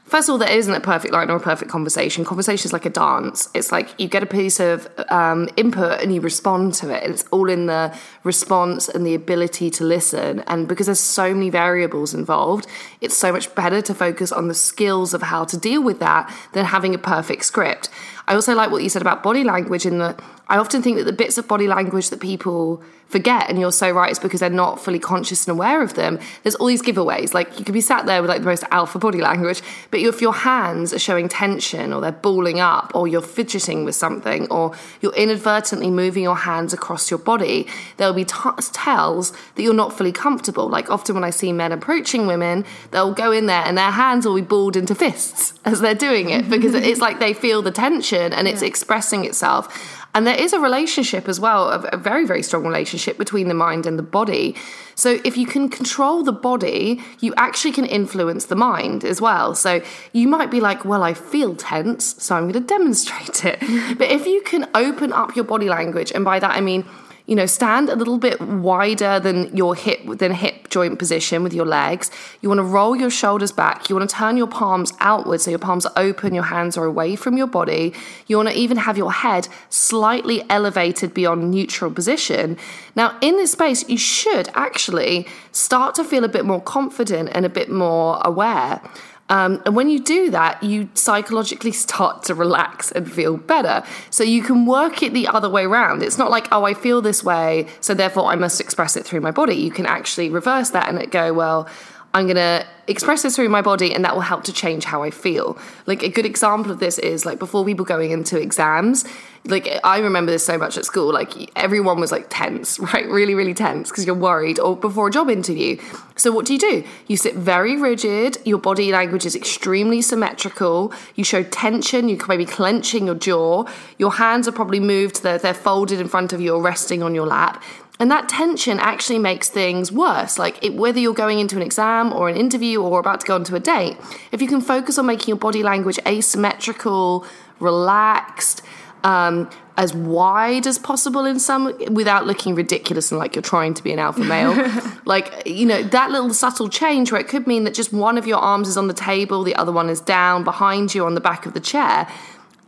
First 0.06 0.30
of 0.30 0.34
all, 0.34 0.38
there 0.38 0.52
isn't 0.52 0.74
a 0.74 0.80
perfect 0.80 1.14
line 1.14 1.32
or 1.32 1.38
a 1.38 1.40
perfect 1.40 1.72
conversation. 1.72 2.24
Conversation 2.26 2.68
is 2.68 2.74
like 2.74 2.86
a 2.86 2.92
dance. 2.92 3.50
It's 3.56 3.72
like 3.72 4.00
you 4.00 4.08
get 4.08 4.22
a 4.22 4.28
piece 4.28 4.60
of 4.60 4.88
um, 5.10 5.50
input 5.58 6.00
and 6.00 6.14
you 6.14 6.22
respond 6.22 6.76
to 6.76 6.96
it. 6.96 7.04
And 7.04 7.12
it's 7.12 7.26
all 7.32 7.50
in 7.50 7.66
the 7.66 7.92
response 8.24 8.88
and 8.88 9.04
the 9.04 9.16
ability 9.16 9.72
to 9.72 9.84
listen. 9.84 10.42
And 10.42 10.68
because 10.68 10.86
there's 10.86 11.00
so 11.00 11.34
many 11.34 11.50
variables 11.50 12.14
involved, 12.14 12.68
it's 13.02 13.18
so 13.18 13.32
much 13.32 13.54
better 13.56 13.82
to 13.82 13.96
focus 13.96 14.32
on 14.32 14.48
the 14.48 14.54
skills 14.54 15.16
of 15.16 15.24
how 15.24 15.44
to 15.46 15.58
deal 15.58 15.82
with 15.82 15.98
that 16.00 16.32
than 16.54 16.66
having 16.66 16.94
a 16.94 17.00
perfect 17.00 17.44
script. 17.44 17.90
I 18.28 18.36
also 18.36 18.54
like 18.54 18.70
what 18.70 18.84
you 18.84 18.90
said 18.90 19.02
about 19.02 19.24
body 19.24 19.44
language 19.44 19.88
in 19.88 19.98
that 20.00 20.20
I 20.48 20.58
often 20.58 20.84
think 20.84 20.98
that 20.98 21.06
the 21.06 21.14
bits 21.14 21.40
of 21.40 21.48
body 21.48 21.68
language 21.68 22.12
that 22.12 22.20
people 22.20 22.84
forget, 23.16 23.50
and 23.50 23.58
you're 23.58 23.72
so 23.72 23.92
right, 23.92 24.10
it's 24.10 24.20
because 24.20 24.42
they're 24.42 24.50
not 24.50 24.78
fully 24.78 25.00
conscious 25.00 25.48
and 25.48 25.54
aware 25.54 25.82
of 25.82 25.94
them. 25.94 26.20
There's 26.44 26.56
all 26.56 26.68
these 26.68 26.82
giveaways. 26.82 27.34
Like 27.34 27.58
you 27.58 27.64
could 27.64 27.74
be 27.74 27.80
sat 27.80 28.06
there 28.06 28.22
with 28.22 28.28
like 28.30 28.42
the 28.42 28.46
most 28.46 28.66
alpha 28.72 29.00
body 29.00 29.22
language, 29.22 29.62
but 29.90 30.02
if 30.02 30.22
your 30.22 30.34
hands 30.34 30.92
are 30.92 31.00
showing 31.00 31.30
tension 31.30 31.94
or 31.94 32.02
they're 32.02 32.12
balling 32.12 32.60
up 32.60 32.92
or 32.94 33.08
you're 33.08 33.22
fidgeting 33.22 33.86
with 33.86 33.96
something 33.96 34.52
or 34.52 34.74
you're 35.00 35.16
inadvertently 35.16 35.90
moving 35.90 36.24
your 36.24 36.36
hands 36.36 36.74
across 36.74 37.10
your 37.10 37.18
body, 37.18 37.68
there'll 37.96 38.14
be 38.14 38.26
t- 38.26 38.34
tells 38.74 39.32
that 39.32 39.64
you're 39.64 39.74
not 39.74 39.98
fully 39.98 40.12
comfortable. 40.12 40.68
Like 40.68 40.92
often 40.92 41.16
when 41.16 41.24
I 41.24 41.30
see 41.30 41.54
men 41.54 41.72
approaching 41.72 42.28
women, 42.28 42.66
they'll 42.92 43.14
go 43.14 43.32
in 43.32 43.46
there 43.46 43.64
and 43.66 43.78
their 43.78 43.92
hands 43.92 44.26
will 44.26 44.36
be 44.36 44.42
balled 44.42 44.76
into 44.76 44.94
fists 44.94 45.54
as 45.64 45.80
they're 45.80 45.96
doing 45.96 46.32
it 46.32 46.50
because 46.50 46.76
it's 46.76 47.00
like 47.00 47.20
they 47.20 47.34
feel 47.34 47.62
the 47.62 47.72
tension 47.72 48.34
and 48.34 48.46
it's 48.46 48.62
yeah. 48.62 48.68
expressing 48.68 49.24
itself. 49.24 50.04
And 50.16 50.26
there 50.26 50.42
is 50.42 50.54
a 50.54 50.60
relationship 50.62 51.28
as 51.28 51.42
well, 51.42 51.70
a 51.70 51.98
very, 51.98 52.26
very 52.26 52.42
strong 52.42 52.64
relationship 52.66 53.18
between 53.18 53.50
the 53.50 53.54
mind 53.54 53.86
and 53.86 54.00
the 54.00 54.04
body. 54.04 54.56
So 54.96 55.20
if 55.26 55.36
you 55.36 55.46
can 55.46 55.68
control 55.68 56.24
the 56.24 56.32
body, 56.32 57.02
you 57.20 57.34
actually 57.36 57.74
can 57.74 57.86
influence 57.86 58.46
the 58.46 58.56
mind 58.56 59.04
as 59.04 59.20
well. 59.20 59.56
So 59.56 59.82
you 60.14 60.30
might 60.30 60.50
be 60.50 60.62
like, 60.62 60.86
well, 60.86 61.04
I 61.04 61.14
feel 61.14 61.54
tense, 61.54 62.16
so 62.24 62.36
I'm 62.36 62.44
going 62.44 62.54
to 62.62 62.62
demonstrate 62.62 63.44
it. 63.44 63.60
but 63.98 64.10
if 64.10 64.26
you 64.26 64.42
can 64.42 64.70
open 64.74 65.12
up 65.12 65.36
your 65.36 65.44
body 65.44 65.68
language, 65.68 66.14
and 66.16 66.24
by 66.24 66.40
that 66.40 66.52
I 66.52 66.62
mean, 66.62 66.86
you 67.26 67.36
know, 67.36 67.46
stand 67.46 67.90
a 67.90 67.96
little 67.96 68.18
bit 68.18 68.40
wider 68.40 69.20
than 69.20 69.56
your 69.56 69.76
hip 69.76 70.00
than 70.20 70.32
hip 70.34 70.70
joint 70.70 71.00
position 71.00 71.42
with 71.42 71.54
your 71.54 71.66
legs. 71.66 72.12
You 72.42 72.50
want 72.50 72.60
to 72.60 72.64
roll 72.64 72.96
your 72.96 73.10
shoulders 73.10 73.52
back. 73.52 73.90
You 73.90 73.96
want 73.96 74.10
to 74.10 74.16
turn 74.16 74.38
your 74.38 74.48
palms 74.48 74.94
outward 75.00 75.42
so 75.42 75.50
your 75.50 75.60
palms 75.60 75.86
are 75.86 75.94
open, 75.96 76.36
your 76.36 76.44
hands 76.44 76.78
are 76.78 76.86
away 76.86 77.16
from 77.16 77.38
your 77.38 77.48
body. 77.48 77.94
You 78.28 78.38
want 78.38 78.50
to 78.50 78.56
even 78.56 78.78
have 78.78 78.98
your 78.98 79.12
head 79.12 79.48
slightly 79.70 80.44
elevated 80.50 81.14
beyond 81.14 81.50
neutral 81.50 81.92
position. 81.92 82.58
Now, 82.96 83.18
in 83.22 83.38
this 83.38 83.54
space, 83.54 83.88
you 83.90 83.98
should 83.98 84.50
actually 84.54 85.28
start 85.52 85.96
to 85.96 86.04
feel 86.04 86.24
a 86.24 86.30
bit 86.30 86.46
more 86.46 86.62
confident 86.62 87.30
and 87.34 87.46
a 87.46 87.50
bit 87.50 87.70
more 87.70 88.22
aware. 88.24 88.82
Um, 89.30 89.62
and 89.66 89.76
when 89.76 89.90
you 89.90 90.00
do 90.00 90.30
that, 90.32 90.62
you 90.62 90.88
psychologically 90.94 91.72
start 91.72 92.24
to 92.24 92.36
relax 92.36 92.92
and 92.92 93.12
feel 93.12 93.38
better. 93.38 93.84
So 94.12 94.24
you 94.24 94.44
can 94.44 94.66
work 94.66 95.02
it 95.02 95.14
the 95.14 95.28
other 95.28 95.50
way 95.50 95.66
around. 95.66 96.04
It's 96.04 96.18
not 96.18 96.30
like, 96.30 96.48
oh, 96.52 96.64
I 96.64 96.74
feel 96.76 97.02
this 97.02 97.24
way, 97.24 97.68
so 97.82 97.94
therefore 97.94 98.26
I 98.26 98.36
must 98.36 98.62
express 98.62 98.96
it 98.96 99.06
through 99.06 99.22
my 99.22 99.32
body. 99.32 99.56
You 99.56 99.72
can 99.72 99.86
actually 99.88 100.30
reverse 100.30 100.70
that 100.72 100.90
and 100.90 101.10
go, 101.10 101.34
well, 101.34 101.68
I'm 102.14 102.28
going 102.28 102.38
to 102.38 102.66
express 102.88 103.24
this 103.24 103.36
through 103.36 103.50
my 103.50 103.62
body 103.62 103.94
and 103.94 104.06
that 104.06 104.14
will 104.14 104.22
help 104.22 104.46
to 104.46 104.54
change 104.54 104.86
how 104.86 105.04
I 105.04 105.10
feel. 105.10 105.58
Like 105.86 106.02
a 106.02 106.08
good 106.08 106.26
example 106.26 106.72
of 106.72 106.80
this 106.80 106.98
is 106.98 107.26
like 107.26 107.40
before 107.40 107.66
people 107.66 107.84
going 107.84 108.12
into 108.12 108.40
exams, 108.40 109.04
like 109.48 109.80
I 109.84 110.00
remember 110.00 110.32
this 110.32 110.46
so 110.46 110.58
much 110.58 110.78
at 110.78 110.86
school, 110.86 111.14
like 111.14 111.52
everyone 111.56 112.00
was 112.00 112.12
like 112.12 112.28
tense, 112.30 112.80
right? 112.94 113.08
Really, 113.08 113.36
really 113.36 113.54
tense 113.54 113.90
because 113.90 114.06
you're 114.06 114.16
worried 114.16 114.60
or 114.60 114.76
before 114.76 115.08
a 115.08 115.12
job 115.12 115.30
interview. 115.30 115.78
So 116.16 116.32
what 116.32 116.46
do 116.46 116.54
you 116.54 116.60
do? 116.60 116.84
You 117.08 117.18
sit 117.18 117.36
very 117.36 117.80
rigid, 117.80 118.38
your 118.46 118.58
body 118.58 118.92
language 118.92 119.26
is 119.26 119.36
extremely 119.36 120.02
symmetrical, 120.02 120.94
you 121.16 121.24
show 121.24 121.44
tension, 121.44 122.10
you 122.10 122.18
may 122.28 122.38
be 122.38 122.46
clenching 122.46 123.06
your 123.06 123.16
jaw, 123.16 123.66
your 123.98 124.14
hands 124.14 124.48
are 124.48 124.54
probably 124.54 124.80
moved, 124.80 125.24
they're, 125.24 125.38
they're 125.38 125.54
folded 125.54 126.00
in 126.00 126.08
front 126.08 126.34
of 126.34 126.42
you 126.42 126.54
or 126.56 126.62
resting 126.62 127.04
on 127.04 127.14
your 127.14 127.28
lap. 127.28 127.62
And 127.98 128.12
that 128.12 128.28
tension 128.28 128.80
actually 128.80 129.20
makes 129.20 129.50
things 129.50 129.92
worse. 129.92 130.38
Like 130.38 130.64
it, 130.64 130.74
whether 130.74 131.00
you're 131.00 131.14
going 131.14 131.40
into 131.40 131.56
an 131.56 131.62
exam 131.62 132.12
or 132.12 132.28
an 132.28 132.36
interview 132.36 132.82
or 132.82 133.00
about 133.00 133.22
to 133.22 133.28
go 133.28 133.36
onto 133.36 133.56
a 133.56 133.60
date, 133.60 133.98
if 134.32 134.42
you 134.42 134.48
can 134.48 134.60
focus 134.60 134.98
on 134.98 135.06
making 135.06 135.30
your 135.30 135.38
body 135.38 135.64
language 135.64 135.98
asymmetrical, 136.06 137.26
relaxed, 137.60 138.62
Um, 139.06 139.50
as 139.78 139.94
wide 139.94 140.66
as 140.68 140.80
possible 140.80 141.26
in 141.26 141.40
some 141.40 141.74
without 141.94 142.26
looking 142.26 142.56
ridiculous 142.56 143.12
and 143.12 143.20
like 143.20 143.36
you're 143.36 143.42
trying 143.42 143.74
to 143.74 143.84
be 143.84 143.92
an 143.92 144.00
alpha 144.00 144.24
male. 144.24 144.56
like, 145.06 145.46
you 145.46 145.66
know, 145.66 145.84
that 145.84 146.12
little 146.12 146.34
subtle 146.34 146.70
change 146.70 147.12
where 147.12 147.20
it 147.20 147.28
could 147.28 147.46
mean 147.46 147.66
that 147.66 147.74
just 147.74 147.92
one 147.92 148.18
of 148.18 148.26
your 148.26 148.38
arms 148.38 148.68
is 148.68 148.78
on 148.78 148.88
the 148.88 148.94
table, 148.94 149.44
the 149.44 149.56
other 149.56 149.72
one 149.72 149.90
is 149.90 150.00
down 150.00 150.44
behind 150.44 150.96
you 150.96 151.06
on 151.06 151.14
the 151.14 151.22
back 151.22 151.46
of 151.46 151.54
the 151.54 151.60
chair. 151.60 152.08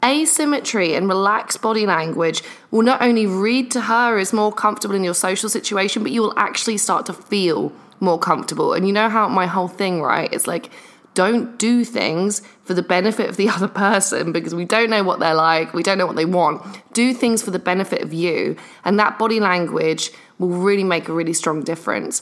Asymmetry 0.03 0.95
and 0.95 1.07
relaxed 1.07 1.61
body 1.61 1.85
language 1.85 2.43
will 2.71 2.83
not 2.83 3.01
only 3.01 3.25
read 3.25 3.71
to 3.71 3.81
her 3.81 4.17
as 4.17 4.33
more 4.33 4.51
comfortable 4.51 4.93
in 4.93 5.03
your 5.03 5.15
social 5.15 5.49
situation, 5.49 6.03
but 6.03 6.11
you 6.11 6.21
will 6.21 6.37
actually 6.37 6.77
start 6.77 7.05
to 7.05 7.13
feel 7.13 7.71
more 7.99 8.19
comfortable. 8.19 8.73
And 8.73 8.85
you 8.85 8.93
know 8.93 9.09
how 9.09 9.27
my 9.27 9.47
whole 9.47 9.67
thing, 9.67 10.01
right? 10.01 10.31
It's 10.31 10.45
like, 10.45 10.69
don't 11.13 11.57
do 11.57 11.83
things 11.83 12.43
for 12.67 12.73
the 12.73 12.83
benefit 12.83 13.29
of 13.29 13.37
the 13.37 13.49
other 13.55 13.67
person 13.67 14.31
because 14.31 14.53
we 14.53 14.65
don't 14.65 14.89
know 14.89 15.03
what 15.03 15.19
they're 15.19 15.33
like, 15.33 15.73
we 15.73 15.81
don't 15.81 15.97
know 15.97 16.05
what 16.05 16.17
they 16.17 16.25
want. 16.25 16.61
Do 16.93 17.13
things 17.13 17.41
for 17.41 17.51
the 17.51 17.59
benefit 17.59 18.01
of 18.01 18.13
you, 18.13 18.57
and 18.83 18.99
that 18.99 19.17
body 19.17 19.39
language 19.39 20.11
will 20.37 20.49
really 20.49 20.83
make 20.83 21.07
a 21.07 21.13
really 21.13 21.33
strong 21.33 21.63
difference. 21.63 22.21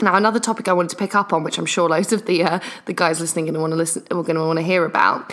Now, 0.00 0.16
another 0.16 0.40
topic 0.40 0.68
I 0.68 0.72
wanted 0.72 0.90
to 0.90 0.96
pick 0.96 1.14
up 1.14 1.32
on, 1.32 1.42
which 1.44 1.58
I'm 1.58 1.66
sure 1.66 1.88
loads 1.96 2.12
of 2.12 2.26
the 2.26 2.44
uh, 2.44 2.60
the 2.84 2.92
guys 2.92 3.20
listening 3.20 3.46
are 3.48 3.52
going 3.52 3.54
to 3.54 3.60
want 3.60 3.72
to 3.72 3.76
listen, 3.76 4.02
are 4.10 4.22
going 4.22 4.36
to 4.36 4.44
want 4.46 4.58
to 4.58 4.64
hear 4.64 4.84
about, 4.84 5.32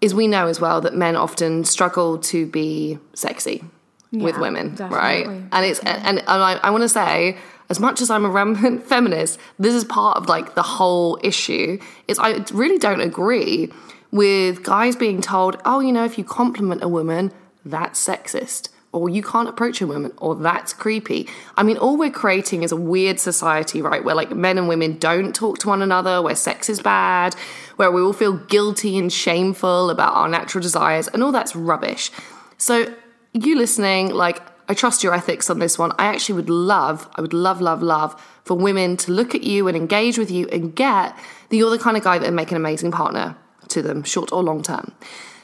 is 0.00 0.14
we 0.14 0.28
know 0.28 0.46
as 0.46 0.60
well 0.60 0.80
that 0.82 0.94
men 0.94 1.16
often 1.16 1.64
struggle 1.64 2.18
to 2.18 2.46
be 2.46 2.98
sexy 3.14 3.64
yeah, 4.12 4.22
with 4.22 4.38
women, 4.38 4.74
definitely. 4.74 4.96
right? 4.96 5.26
And 5.52 5.66
it's 5.66 5.80
and, 5.80 6.18
and 6.18 6.22
I, 6.28 6.60
I 6.62 6.70
want 6.70 6.82
to 6.82 6.88
say 6.88 7.38
as 7.72 7.80
much 7.80 8.02
as 8.02 8.10
I'm 8.10 8.26
a 8.26 8.28
rampant 8.28 8.84
feminist, 8.92 9.38
this 9.58 9.74
is 9.74 9.82
part 9.82 10.18
of 10.18 10.28
like 10.28 10.54
the 10.54 10.62
whole 10.62 11.18
issue. 11.22 11.80
Is 12.06 12.18
I 12.18 12.44
really 12.52 12.78
don't 12.78 13.00
agree 13.00 13.72
with 14.10 14.62
guys 14.62 14.94
being 14.94 15.22
told, 15.22 15.56
oh, 15.64 15.80
you 15.80 15.90
know, 15.90 16.04
if 16.04 16.18
you 16.18 16.24
compliment 16.24 16.84
a 16.84 16.88
woman, 16.88 17.32
that's 17.64 18.06
sexist. 18.06 18.68
Or 18.92 19.08
you 19.08 19.22
can't 19.22 19.48
approach 19.48 19.80
a 19.80 19.86
woman, 19.86 20.12
or 20.18 20.34
that's 20.34 20.74
creepy. 20.74 21.26
I 21.56 21.62
mean, 21.62 21.78
all 21.78 21.96
we're 21.96 22.10
creating 22.10 22.62
is 22.62 22.72
a 22.72 22.76
weird 22.76 23.18
society, 23.18 23.80
right? 23.80 24.04
Where 24.04 24.14
like 24.14 24.32
men 24.32 24.58
and 24.58 24.68
women 24.68 24.98
don't 24.98 25.34
talk 25.34 25.56
to 25.60 25.68
one 25.68 25.80
another, 25.80 26.20
where 26.20 26.34
sex 26.34 26.68
is 26.68 26.78
bad, 26.78 27.34
where 27.76 27.90
we 27.90 28.02
all 28.02 28.12
feel 28.12 28.34
guilty 28.34 28.98
and 28.98 29.10
shameful 29.10 29.88
about 29.88 30.12
our 30.12 30.28
natural 30.28 30.60
desires, 30.60 31.08
and 31.08 31.22
all 31.22 31.32
that's 31.32 31.56
rubbish. 31.56 32.10
So, 32.58 32.94
you 33.32 33.56
listening, 33.56 34.10
like, 34.10 34.42
I 34.68 34.74
trust 34.74 35.02
your 35.02 35.14
ethics 35.14 35.50
on 35.50 35.58
this 35.58 35.78
one. 35.78 35.92
I 35.98 36.06
actually 36.06 36.36
would 36.36 36.50
love, 36.50 37.08
I 37.14 37.20
would 37.20 37.32
love, 37.32 37.60
love, 37.60 37.82
love 37.82 38.20
for 38.44 38.56
women 38.56 38.96
to 38.98 39.12
look 39.12 39.34
at 39.34 39.42
you 39.42 39.68
and 39.68 39.76
engage 39.76 40.18
with 40.18 40.30
you 40.30 40.48
and 40.48 40.74
get 40.74 41.16
that 41.48 41.56
you're 41.56 41.70
the 41.70 41.78
kind 41.78 41.96
of 41.96 42.02
guy 42.02 42.18
that 42.18 42.26
would 42.26 42.34
make 42.34 42.50
an 42.50 42.56
amazing 42.56 42.90
partner 42.90 43.36
to 43.68 43.82
them, 43.82 44.02
short 44.02 44.32
or 44.32 44.42
long 44.42 44.62
term. 44.62 44.92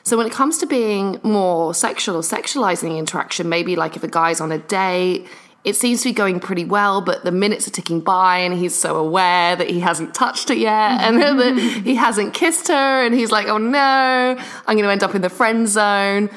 So 0.02 0.16
when 0.16 0.26
it 0.26 0.32
comes 0.32 0.58
to 0.58 0.66
being 0.66 1.20
more 1.22 1.74
sexual 1.74 2.16
or 2.16 2.22
sexualizing 2.22 2.96
interaction, 2.96 3.48
maybe 3.48 3.76
like 3.76 3.96
if 3.96 4.02
a 4.02 4.08
guy's 4.08 4.40
on 4.40 4.52
a 4.52 4.58
date, 4.58 5.26
it 5.64 5.76
seems 5.76 6.02
to 6.02 6.08
be 6.08 6.12
going 6.14 6.40
pretty 6.40 6.64
well, 6.64 7.02
but 7.02 7.24
the 7.24 7.32
minutes 7.32 7.68
are 7.68 7.70
ticking 7.70 8.00
by 8.00 8.38
and 8.38 8.54
he's 8.54 8.74
so 8.74 8.96
aware 8.96 9.54
that 9.54 9.68
he 9.68 9.80
hasn't 9.80 10.14
touched 10.14 10.50
it 10.50 10.58
yet 10.58 11.00
and 11.02 11.20
that 11.40 11.58
he 11.84 11.94
hasn't 11.94 12.32
kissed 12.32 12.68
her 12.68 13.04
and 13.04 13.14
he's 13.14 13.30
like, 13.30 13.48
oh 13.48 13.58
no, 13.58 14.36
I'm 14.66 14.76
going 14.76 14.84
to 14.84 14.90
end 14.90 15.02
up 15.02 15.14
in 15.14 15.20
the 15.20 15.28
friend 15.28 15.68
zone 15.68 16.30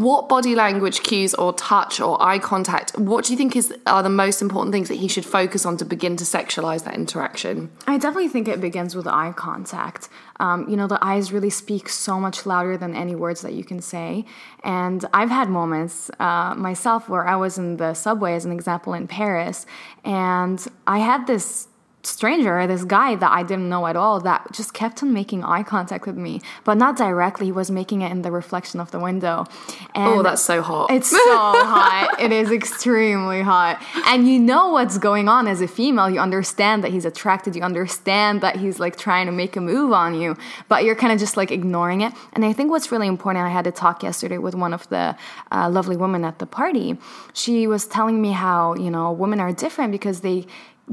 what 0.00 0.28
body 0.28 0.54
language 0.54 1.02
cues 1.02 1.34
or 1.34 1.52
touch 1.52 2.00
or 2.00 2.20
eye 2.22 2.38
contact 2.38 2.96
what 2.98 3.24
do 3.24 3.32
you 3.32 3.36
think 3.36 3.54
is 3.54 3.72
are 3.86 4.02
the 4.02 4.08
most 4.08 4.42
important 4.42 4.72
things 4.72 4.88
that 4.88 4.96
he 4.96 5.08
should 5.08 5.24
focus 5.24 5.64
on 5.64 5.76
to 5.76 5.84
begin 5.84 6.16
to 6.16 6.24
sexualize 6.24 6.84
that 6.84 6.94
interaction? 6.94 7.70
I 7.86 7.98
definitely 7.98 8.28
think 8.28 8.48
it 8.48 8.60
begins 8.60 8.94
with 8.96 9.06
eye 9.06 9.32
contact. 9.36 10.08
Um, 10.40 10.68
you 10.68 10.76
know 10.76 10.86
the 10.86 10.98
eyes 11.04 11.32
really 11.32 11.50
speak 11.50 11.88
so 11.88 12.18
much 12.18 12.44
louder 12.44 12.76
than 12.76 12.94
any 12.94 13.14
words 13.14 13.42
that 13.42 13.52
you 13.52 13.64
can 13.64 13.80
say. 13.80 14.24
And 14.62 15.04
i've 15.12 15.30
had 15.30 15.48
moments 15.48 16.10
uh, 16.18 16.54
myself 16.54 17.08
where 17.08 17.26
i 17.26 17.36
was 17.36 17.58
in 17.58 17.76
the 17.76 17.94
subway 17.94 18.34
as 18.34 18.44
an 18.44 18.52
example 18.52 18.94
in 18.94 19.06
paris 19.06 19.66
and 20.04 20.66
i 20.86 20.98
had 20.98 21.26
this 21.26 21.68
stranger, 22.06 22.66
this 22.66 22.84
guy 22.84 23.16
that 23.16 23.30
I 23.30 23.42
didn't 23.42 23.68
know 23.68 23.86
at 23.86 23.96
all, 23.96 24.20
that 24.20 24.52
just 24.52 24.74
kept 24.74 25.02
on 25.02 25.12
making 25.12 25.44
eye 25.44 25.62
contact 25.62 26.06
with 26.06 26.16
me, 26.16 26.40
but 26.64 26.76
not 26.76 26.96
directly. 26.96 27.46
He 27.46 27.52
was 27.52 27.70
making 27.70 28.02
it 28.02 28.10
in 28.10 28.22
the 28.22 28.30
reflection 28.30 28.80
of 28.80 28.90
the 28.90 28.98
window. 28.98 29.46
And 29.94 30.08
oh, 30.08 30.22
that's 30.22 30.42
so 30.42 30.62
hot. 30.62 30.90
It's 30.90 31.10
so 31.10 31.16
hot. 31.18 32.16
It 32.18 32.32
is 32.32 32.50
extremely 32.50 33.42
hot. 33.42 33.82
And 34.06 34.28
you 34.28 34.38
know 34.38 34.70
what's 34.70 34.98
going 34.98 35.28
on 35.28 35.46
as 35.46 35.60
a 35.60 35.68
female. 35.68 36.08
You 36.10 36.20
understand 36.20 36.84
that 36.84 36.90
he's 36.90 37.04
attracted. 37.04 37.56
You 37.56 37.62
understand 37.62 38.40
that 38.40 38.56
he's 38.56 38.78
like 38.78 38.96
trying 38.96 39.26
to 39.26 39.32
make 39.32 39.56
a 39.56 39.60
move 39.60 39.92
on 39.92 40.14
you, 40.14 40.36
but 40.68 40.84
you're 40.84 40.96
kind 40.96 41.12
of 41.12 41.18
just 41.18 41.36
like 41.36 41.50
ignoring 41.50 42.00
it. 42.00 42.12
And 42.32 42.44
I 42.44 42.52
think 42.52 42.70
what's 42.70 42.90
really 42.92 43.08
important, 43.08 43.44
I 43.44 43.50
had 43.50 43.66
a 43.66 43.72
talk 43.72 44.02
yesterday 44.02 44.38
with 44.38 44.54
one 44.54 44.72
of 44.72 44.88
the 44.88 45.16
uh, 45.52 45.68
lovely 45.70 45.96
women 45.96 46.24
at 46.24 46.38
the 46.38 46.46
party. 46.46 46.98
She 47.32 47.66
was 47.66 47.86
telling 47.86 48.20
me 48.20 48.32
how, 48.32 48.74
you 48.74 48.90
know, 48.90 49.12
women 49.12 49.40
are 49.40 49.52
different 49.52 49.92
because 49.92 50.20
they 50.20 50.46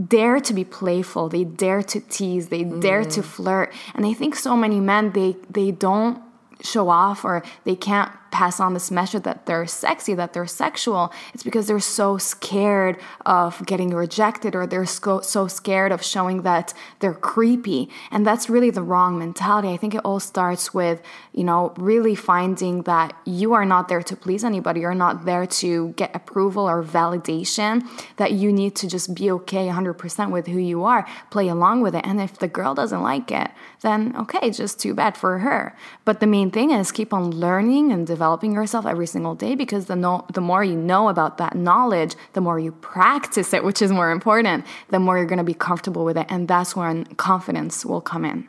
dare 0.07 0.39
to 0.39 0.53
be 0.53 0.63
playful 0.63 1.27
they 1.27 1.43
dare 1.43 1.83
to 1.83 1.99
tease 1.99 2.47
they 2.47 2.63
mm. 2.63 2.81
dare 2.81 3.03
to 3.03 3.21
mm. 3.21 3.25
flirt 3.25 3.73
and 3.93 4.05
i 4.05 4.13
think 4.13 4.35
so 4.35 4.55
many 4.55 4.79
men 4.79 5.11
they 5.11 5.35
they 5.49 5.71
don't 5.71 6.21
show 6.61 6.89
off 6.89 7.25
or 7.25 7.43
they 7.65 7.75
can't 7.75 8.11
pass 8.31 8.59
on 8.59 8.73
this 8.73 8.89
message 8.89 9.23
that 9.23 9.45
they're 9.45 9.67
sexy, 9.67 10.13
that 10.13 10.33
they're 10.33 10.47
sexual, 10.47 11.11
it's 11.33 11.43
because 11.43 11.67
they're 11.67 11.79
so 11.79 12.17
scared 12.17 12.97
of 13.25 13.63
getting 13.65 13.89
rejected 13.89 14.55
or 14.55 14.65
they're 14.65 14.85
so, 14.85 15.19
scared 15.47 15.91
of 15.91 16.01
showing 16.01 16.43
that 16.43 16.73
they're 16.99 17.13
creepy. 17.13 17.89
And 18.09 18.25
that's 18.25 18.49
really 18.49 18.69
the 18.69 18.81
wrong 18.81 19.19
mentality. 19.19 19.69
I 19.69 19.77
think 19.77 19.93
it 19.93 20.01
all 20.05 20.19
starts 20.19 20.73
with, 20.73 21.01
you 21.33 21.43
know, 21.43 21.73
really 21.77 22.15
finding 22.15 22.83
that 22.83 23.13
you 23.25 23.53
are 23.53 23.65
not 23.65 23.89
there 23.89 24.01
to 24.01 24.15
please 24.15 24.43
anybody. 24.43 24.79
You're 24.81 24.95
not 24.95 25.25
there 25.25 25.45
to 25.45 25.89
get 25.89 26.15
approval 26.15 26.69
or 26.69 26.83
validation, 26.83 27.87
that 28.15 28.31
you 28.31 28.51
need 28.53 28.75
to 28.77 28.87
just 28.87 29.13
be 29.13 29.29
okay 29.31 29.67
100% 29.67 30.31
with 30.31 30.47
who 30.47 30.59
you 30.59 30.85
are, 30.85 31.05
play 31.29 31.49
along 31.49 31.81
with 31.81 31.95
it. 31.95 32.05
And 32.05 32.21
if 32.21 32.39
the 32.39 32.47
girl 32.47 32.73
doesn't 32.73 33.01
like 33.01 33.31
it, 33.31 33.51
then 33.81 34.15
okay, 34.15 34.49
just 34.51 34.79
too 34.79 34.93
bad 34.93 35.17
for 35.17 35.39
her. 35.39 35.75
But 36.05 36.19
the 36.21 36.27
main 36.27 36.49
thing 36.51 36.71
is 36.71 36.91
keep 36.91 37.13
on 37.13 37.31
learning 37.31 37.91
and 37.91 38.07
developing 38.07 38.20
developing 38.21 38.53
yourself 38.53 38.85
every 38.85 39.07
single 39.07 39.33
day 39.33 39.55
because 39.55 39.87
the 39.87 39.95
no, 39.95 40.23
the 40.31 40.41
more 40.41 40.63
you 40.63 40.75
know 40.75 41.09
about 41.09 41.39
that 41.39 41.55
knowledge, 41.55 42.13
the 42.33 42.41
more 42.47 42.59
you 42.59 42.71
practice 42.71 43.51
it, 43.51 43.63
which 43.67 43.81
is 43.81 43.91
more 43.91 44.11
important, 44.11 44.63
the 44.89 44.99
more 44.99 45.17
you're 45.17 45.25
going 45.25 45.45
to 45.45 45.51
be 45.55 45.55
comfortable 45.55 46.05
with 46.05 46.17
it 46.19 46.27
and 46.29 46.47
that's 46.47 46.75
when 46.75 47.05
confidence 47.29 47.83
will 47.83 47.99
come 47.99 48.23
in. 48.23 48.47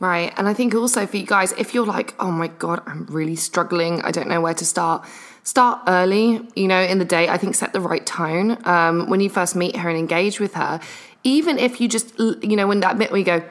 Right. 0.00 0.32
And 0.38 0.48
I 0.48 0.54
think 0.54 0.74
also 0.74 1.06
for 1.06 1.18
you 1.18 1.26
guys, 1.26 1.52
if 1.52 1.74
you're 1.74 1.84
like, 1.84 2.14
oh 2.18 2.30
my 2.30 2.48
God, 2.48 2.80
I'm 2.86 3.04
really 3.06 3.36
struggling, 3.36 4.00
I 4.00 4.10
don't 4.10 4.28
know 4.28 4.40
where 4.40 4.54
to 4.54 4.64
start, 4.64 5.04
start 5.42 5.82
early, 5.86 6.40
you 6.56 6.66
know, 6.66 6.80
in 6.80 6.98
the 6.98 7.04
day. 7.04 7.28
I 7.28 7.36
think 7.36 7.54
set 7.54 7.74
the 7.74 7.80
right 7.80 8.04
tone. 8.06 8.56
Um, 8.66 9.10
when 9.10 9.20
you 9.20 9.28
first 9.28 9.54
meet 9.54 9.76
her 9.76 9.88
and 9.90 9.98
engage 9.98 10.40
with 10.40 10.54
her, 10.54 10.80
even 11.24 11.58
if 11.58 11.78
you 11.78 11.88
just, 11.88 12.18
you 12.18 12.56
know, 12.56 12.66
when 12.66 12.80
that 12.80 12.96
bit 12.96 13.14
you 13.14 13.24
go, 13.24 13.42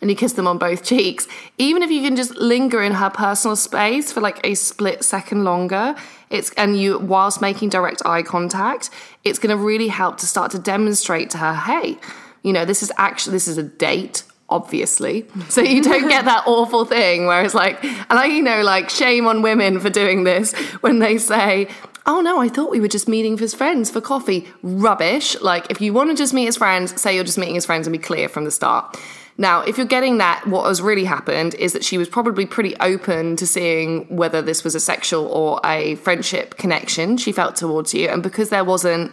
and 0.00 0.10
you 0.10 0.16
kiss 0.16 0.34
them 0.34 0.46
on 0.46 0.58
both 0.58 0.84
cheeks, 0.84 1.26
even 1.58 1.82
if 1.82 1.90
you 1.90 2.02
can 2.02 2.16
just 2.16 2.34
linger 2.36 2.82
in 2.82 2.92
her 2.92 3.10
personal 3.10 3.56
space 3.56 4.12
for 4.12 4.20
like 4.20 4.40
a 4.44 4.54
split 4.54 5.04
second 5.04 5.44
longer, 5.44 5.94
it's 6.30 6.50
and 6.52 6.78
you 6.78 6.98
whilst 6.98 7.40
making 7.40 7.70
direct 7.70 8.02
eye 8.04 8.22
contact, 8.22 8.90
it's 9.24 9.38
going 9.38 9.56
to 9.56 9.62
really 9.62 9.88
help 9.88 10.18
to 10.18 10.26
start 10.26 10.50
to 10.52 10.58
demonstrate 10.58 11.30
to 11.30 11.38
her, 11.38 11.54
hey, 11.54 11.98
you 12.42 12.52
know, 12.52 12.64
this 12.64 12.82
is 12.82 12.92
actually 12.98 13.32
this 13.32 13.48
is 13.48 13.58
a 13.58 13.62
date 13.62 14.24
obviously. 14.48 15.26
So 15.48 15.60
you 15.60 15.82
don't 15.82 16.08
get 16.08 16.24
that 16.26 16.44
awful 16.46 16.84
thing 16.84 17.26
where 17.26 17.42
it's 17.44 17.54
like, 17.54 17.82
and 17.82 18.06
I, 18.10 18.26
you 18.26 18.42
know, 18.42 18.62
like 18.62 18.90
shame 18.90 19.26
on 19.26 19.42
women 19.42 19.80
for 19.80 19.90
doing 19.90 20.24
this 20.24 20.52
when 20.82 20.98
they 20.98 21.18
say, 21.18 21.68
oh 22.04 22.20
no, 22.20 22.40
I 22.40 22.48
thought 22.48 22.70
we 22.70 22.80
were 22.80 22.88
just 22.88 23.08
meeting 23.08 23.40
as 23.40 23.54
friends 23.54 23.90
for 23.90 24.00
coffee. 24.00 24.46
Rubbish. 24.62 25.40
Like, 25.40 25.70
if 25.70 25.80
you 25.80 25.92
want 25.92 26.10
to 26.10 26.16
just 26.16 26.34
meet 26.34 26.48
as 26.48 26.56
friends, 26.56 27.00
say 27.00 27.14
you're 27.14 27.24
just 27.24 27.38
meeting 27.38 27.56
as 27.56 27.66
friends 27.66 27.86
and 27.86 27.92
be 27.92 27.98
clear 27.98 28.28
from 28.28 28.44
the 28.44 28.50
start. 28.50 28.96
Now, 29.38 29.60
if 29.60 29.76
you're 29.76 29.86
getting 29.86 30.18
that, 30.18 30.46
what 30.46 30.66
has 30.66 30.80
really 30.80 31.04
happened 31.04 31.54
is 31.56 31.74
that 31.74 31.84
she 31.84 31.98
was 31.98 32.08
probably 32.08 32.46
pretty 32.46 32.74
open 32.76 33.36
to 33.36 33.46
seeing 33.46 34.04
whether 34.14 34.40
this 34.40 34.64
was 34.64 34.74
a 34.74 34.80
sexual 34.80 35.26
or 35.26 35.60
a 35.64 35.96
friendship 35.96 36.56
connection 36.56 37.18
she 37.18 37.32
felt 37.32 37.54
towards 37.54 37.92
you. 37.92 38.08
And 38.08 38.22
because 38.22 38.48
there 38.48 38.64
wasn't 38.64 39.12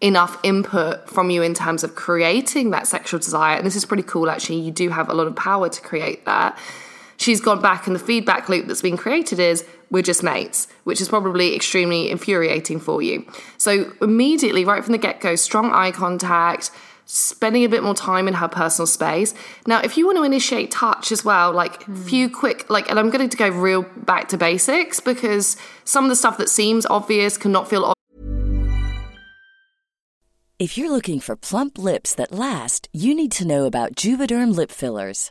enough 0.00 0.38
input 0.44 1.08
from 1.08 1.30
you 1.30 1.42
in 1.42 1.54
terms 1.54 1.82
of 1.82 1.94
creating 1.96 2.70
that 2.70 2.86
sexual 2.86 3.18
desire, 3.18 3.56
and 3.56 3.66
this 3.66 3.74
is 3.74 3.84
pretty 3.84 4.04
cool 4.04 4.30
actually, 4.30 4.60
you 4.60 4.70
do 4.70 4.90
have 4.90 5.08
a 5.08 5.14
lot 5.14 5.26
of 5.26 5.34
power 5.34 5.68
to 5.68 5.80
create 5.80 6.24
that. 6.26 6.56
She's 7.16 7.40
gone 7.40 7.62
back, 7.62 7.86
and 7.86 7.96
the 7.96 8.00
feedback 8.00 8.50
loop 8.50 8.66
that's 8.66 8.82
been 8.82 8.98
created 8.98 9.38
is 9.38 9.64
we're 9.90 10.02
just 10.02 10.22
mates, 10.22 10.68
which 10.84 11.00
is 11.00 11.08
probably 11.08 11.56
extremely 11.56 12.10
infuriating 12.10 12.78
for 12.78 13.00
you. 13.00 13.24
So, 13.56 13.90
immediately, 14.02 14.66
right 14.66 14.84
from 14.84 14.92
the 14.92 14.98
get 14.98 15.20
go, 15.20 15.34
strong 15.34 15.72
eye 15.72 15.92
contact, 15.92 16.70
spending 17.06 17.64
a 17.64 17.68
bit 17.68 17.82
more 17.82 17.94
time 17.94 18.28
in 18.28 18.34
her 18.34 18.48
personal 18.48 18.86
space. 18.86 19.32
Now, 19.66 19.80
if 19.80 19.96
you 19.96 20.06
want 20.06 20.18
to 20.18 20.24
initiate 20.24 20.70
touch 20.70 21.12
as 21.12 21.24
well, 21.24 21.52
like 21.52 21.84
mm. 21.84 22.04
few 22.04 22.28
quick, 22.28 22.68
like, 22.68 22.90
and 22.90 22.98
I'm 22.98 23.10
going 23.10 23.28
to 23.28 23.36
go 23.36 23.48
real 23.48 23.82
back 23.82 24.28
to 24.28 24.36
basics 24.36 25.00
because 25.00 25.56
some 25.84 26.04
of 26.04 26.10
the 26.10 26.16
stuff 26.16 26.36
that 26.38 26.50
seems 26.50 26.84
obvious 26.86 27.38
cannot 27.38 27.68
feel 27.68 27.84
obvious. 27.84 27.96
If 30.58 30.76
you're 30.78 30.90
looking 30.90 31.20
for 31.20 31.36
plump 31.36 31.78
lips 31.78 32.14
that 32.14 32.32
last, 32.32 32.88
you 32.92 33.14
need 33.14 33.30
to 33.32 33.46
know 33.46 33.66
about 33.66 33.94
Juvederm 33.94 34.54
lip 34.56 34.70
fillers. 34.70 35.30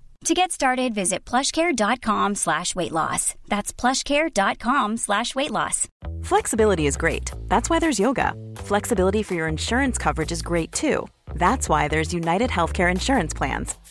To 0.25 0.35
get 0.35 0.51
started, 0.51 0.93
visit 0.93 1.25
plushcare.com 1.25 2.35
slash 2.35 2.75
weight 2.75 2.91
loss. 2.91 3.33
That's 3.47 3.73
plushcare.com 3.73 4.97
slash 4.97 5.33
weight 5.33 5.49
loss. 5.49 5.87
Flexibility 6.21 6.85
is 6.85 6.95
great. 6.95 7.31
That's 7.47 7.71
why 7.71 7.79
there's 7.79 7.99
yoga. 7.99 8.33
Flexibility 8.57 9.23
for 9.23 9.33
your 9.33 9.47
insurance 9.47 9.97
coverage 9.97 10.31
is 10.31 10.43
great 10.43 10.71
too. 10.71 11.07
That's 11.33 11.67
why 11.67 11.87
there's 11.87 12.13
United 12.13 12.51
Healthcare 12.51 12.91
Insurance 12.91 13.33
Plans. 13.33 13.75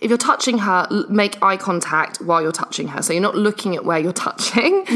If 0.00 0.10
you're 0.10 0.18
touching 0.18 0.58
her, 0.58 0.86
l- 0.90 1.06
make 1.08 1.42
eye 1.42 1.56
contact 1.56 2.20
while 2.20 2.40
you're 2.42 2.52
touching 2.52 2.88
her. 2.88 3.02
So 3.02 3.12
you're 3.12 3.22
not 3.22 3.36
looking 3.36 3.74
at 3.74 3.84
where 3.84 3.98
you're 3.98 4.12
touching. 4.28 4.84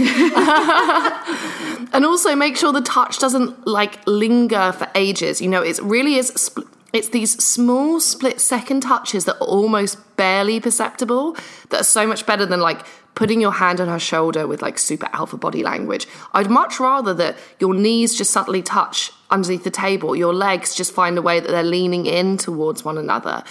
and 1.93 2.05
also 2.05 2.35
make 2.37 2.57
sure 2.57 2.73
the 2.73 2.81
touch 2.83 3.19
doesn't 3.19 3.67
like 3.67 3.99
linger 4.07 4.73
for 4.73 4.89
ages. 4.95 5.41
You 5.41 5.49
know, 5.49 5.63
it 5.63 5.79
really 5.83 6.15
is. 6.17 6.31
Spl- 6.33 6.69
it's 6.93 7.09
these 7.09 7.43
small 7.43 8.01
split 8.01 8.39
second 8.41 8.83
touches 8.83 9.25
that 9.25 9.37
are 9.37 9.47
almost 9.47 9.99
barely 10.17 10.61
perceptible 10.61 11.37
that 11.71 11.81
are 11.81 11.85
so 11.85 12.07
much 12.07 12.27
better 12.27 12.45
than 12.45 12.61
like 12.61 12.85
putting 13.15 13.41
your 13.41 13.53
hand 13.53 13.81
on 13.81 13.89
her 13.89 13.99
shoulder 13.99 14.47
with 14.47 14.63
like 14.63 14.79
super 14.79 15.09
alpha 15.13 15.37
body 15.37 15.63
language. 15.63 16.07
I'd 16.33 16.51
much 16.51 16.81
rather 16.81 17.13
that 17.15 17.37
your 17.59 17.75
knees 17.75 18.15
just 18.15 18.31
subtly 18.31 18.63
touch 18.63 19.11
underneath 19.31 19.65
the 19.65 19.71
table, 19.71 20.15
your 20.15 20.35
legs 20.35 20.75
just 20.75 20.93
find 20.93 21.17
a 21.17 21.23
way 21.23 21.41
that 21.41 21.49
they're 21.49 21.63
leaning 21.63 22.07
in 22.07 22.37
towards 22.37 22.85
one 22.85 22.99
another. 22.99 23.43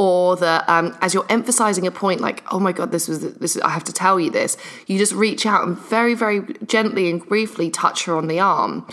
Or 0.00 0.36
that 0.36 0.68
um, 0.68 0.96
as 1.00 1.12
you're 1.12 1.26
emphasizing 1.28 1.84
a 1.84 1.90
point, 1.90 2.20
like, 2.20 2.44
oh 2.52 2.60
my 2.60 2.70
God, 2.70 2.92
this 2.92 3.08
was, 3.08 3.20
this 3.34 3.56
is, 3.56 3.62
I 3.62 3.70
have 3.70 3.82
to 3.84 3.92
tell 3.92 4.20
you 4.20 4.30
this, 4.30 4.56
you 4.86 4.96
just 4.96 5.12
reach 5.12 5.44
out 5.44 5.66
and 5.66 5.76
very, 5.76 6.14
very 6.14 6.54
gently 6.64 7.10
and 7.10 7.20
briefly 7.26 7.68
touch 7.68 8.04
her 8.04 8.16
on 8.16 8.28
the 8.28 8.38
arm 8.38 8.86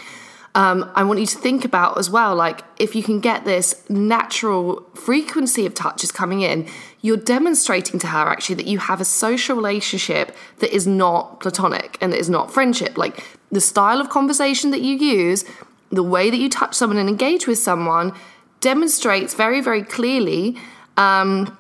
um, 0.55 0.89
I 0.95 1.03
want 1.03 1.19
you 1.19 1.25
to 1.25 1.37
think 1.37 1.65
about 1.65 1.97
as 1.97 2.09
well, 2.09 2.33
like 2.33 2.63
if 2.79 2.95
you 2.95 3.03
can 3.03 3.19
get 3.19 3.43
this 3.43 3.87
natural 3.89 4.83
frequency 4.95 5.65
of 5.65 5.73
touches 5.73 6.13
coming 6.13 6.41
in, 6.41 6.67
you're 7.01 7.17
demonstrating 7.17 7.99
to 7.99 8.07
her 8.07 8.29
actually 8.29 8.55
that 8.55 8.65
you 8.65 8.79
have 8.79 9.01
a 9.01 9.05
social 9.05 9.57
relationship 9.57 10.33
that 10.59 10.73
is 10.73 10.87
not 10.87 11.41
platonic 11.41 11.97
and 11.99 12.13
that 12.13 12.19
is 12.19 12.29
not 12.29 12.53
friendship. 12.53 12.97
Like 12.97 13.21
the 13.51 13.59
style 13.59 13.99
of 13.99 14.09
conversation 14.09 14.71
that 14.71 14.79
you 14.79 14.95
use, 14.95 15.43
the 15.91 16.03
way 16.03 16.29
that 16.29 16.37
you 16.37 16.49
touch 16.49 16.73
someone 16.73 16.97
and 16.97 17.09
engage 17.09 17.47
with 17.47 17.59
someone 17.59 18.13
demonstrates 18.61 19.33
very, 19.33 19.59
very 19.59 19.83
clearly. 19.83 20.57
Um, 20.97 21.58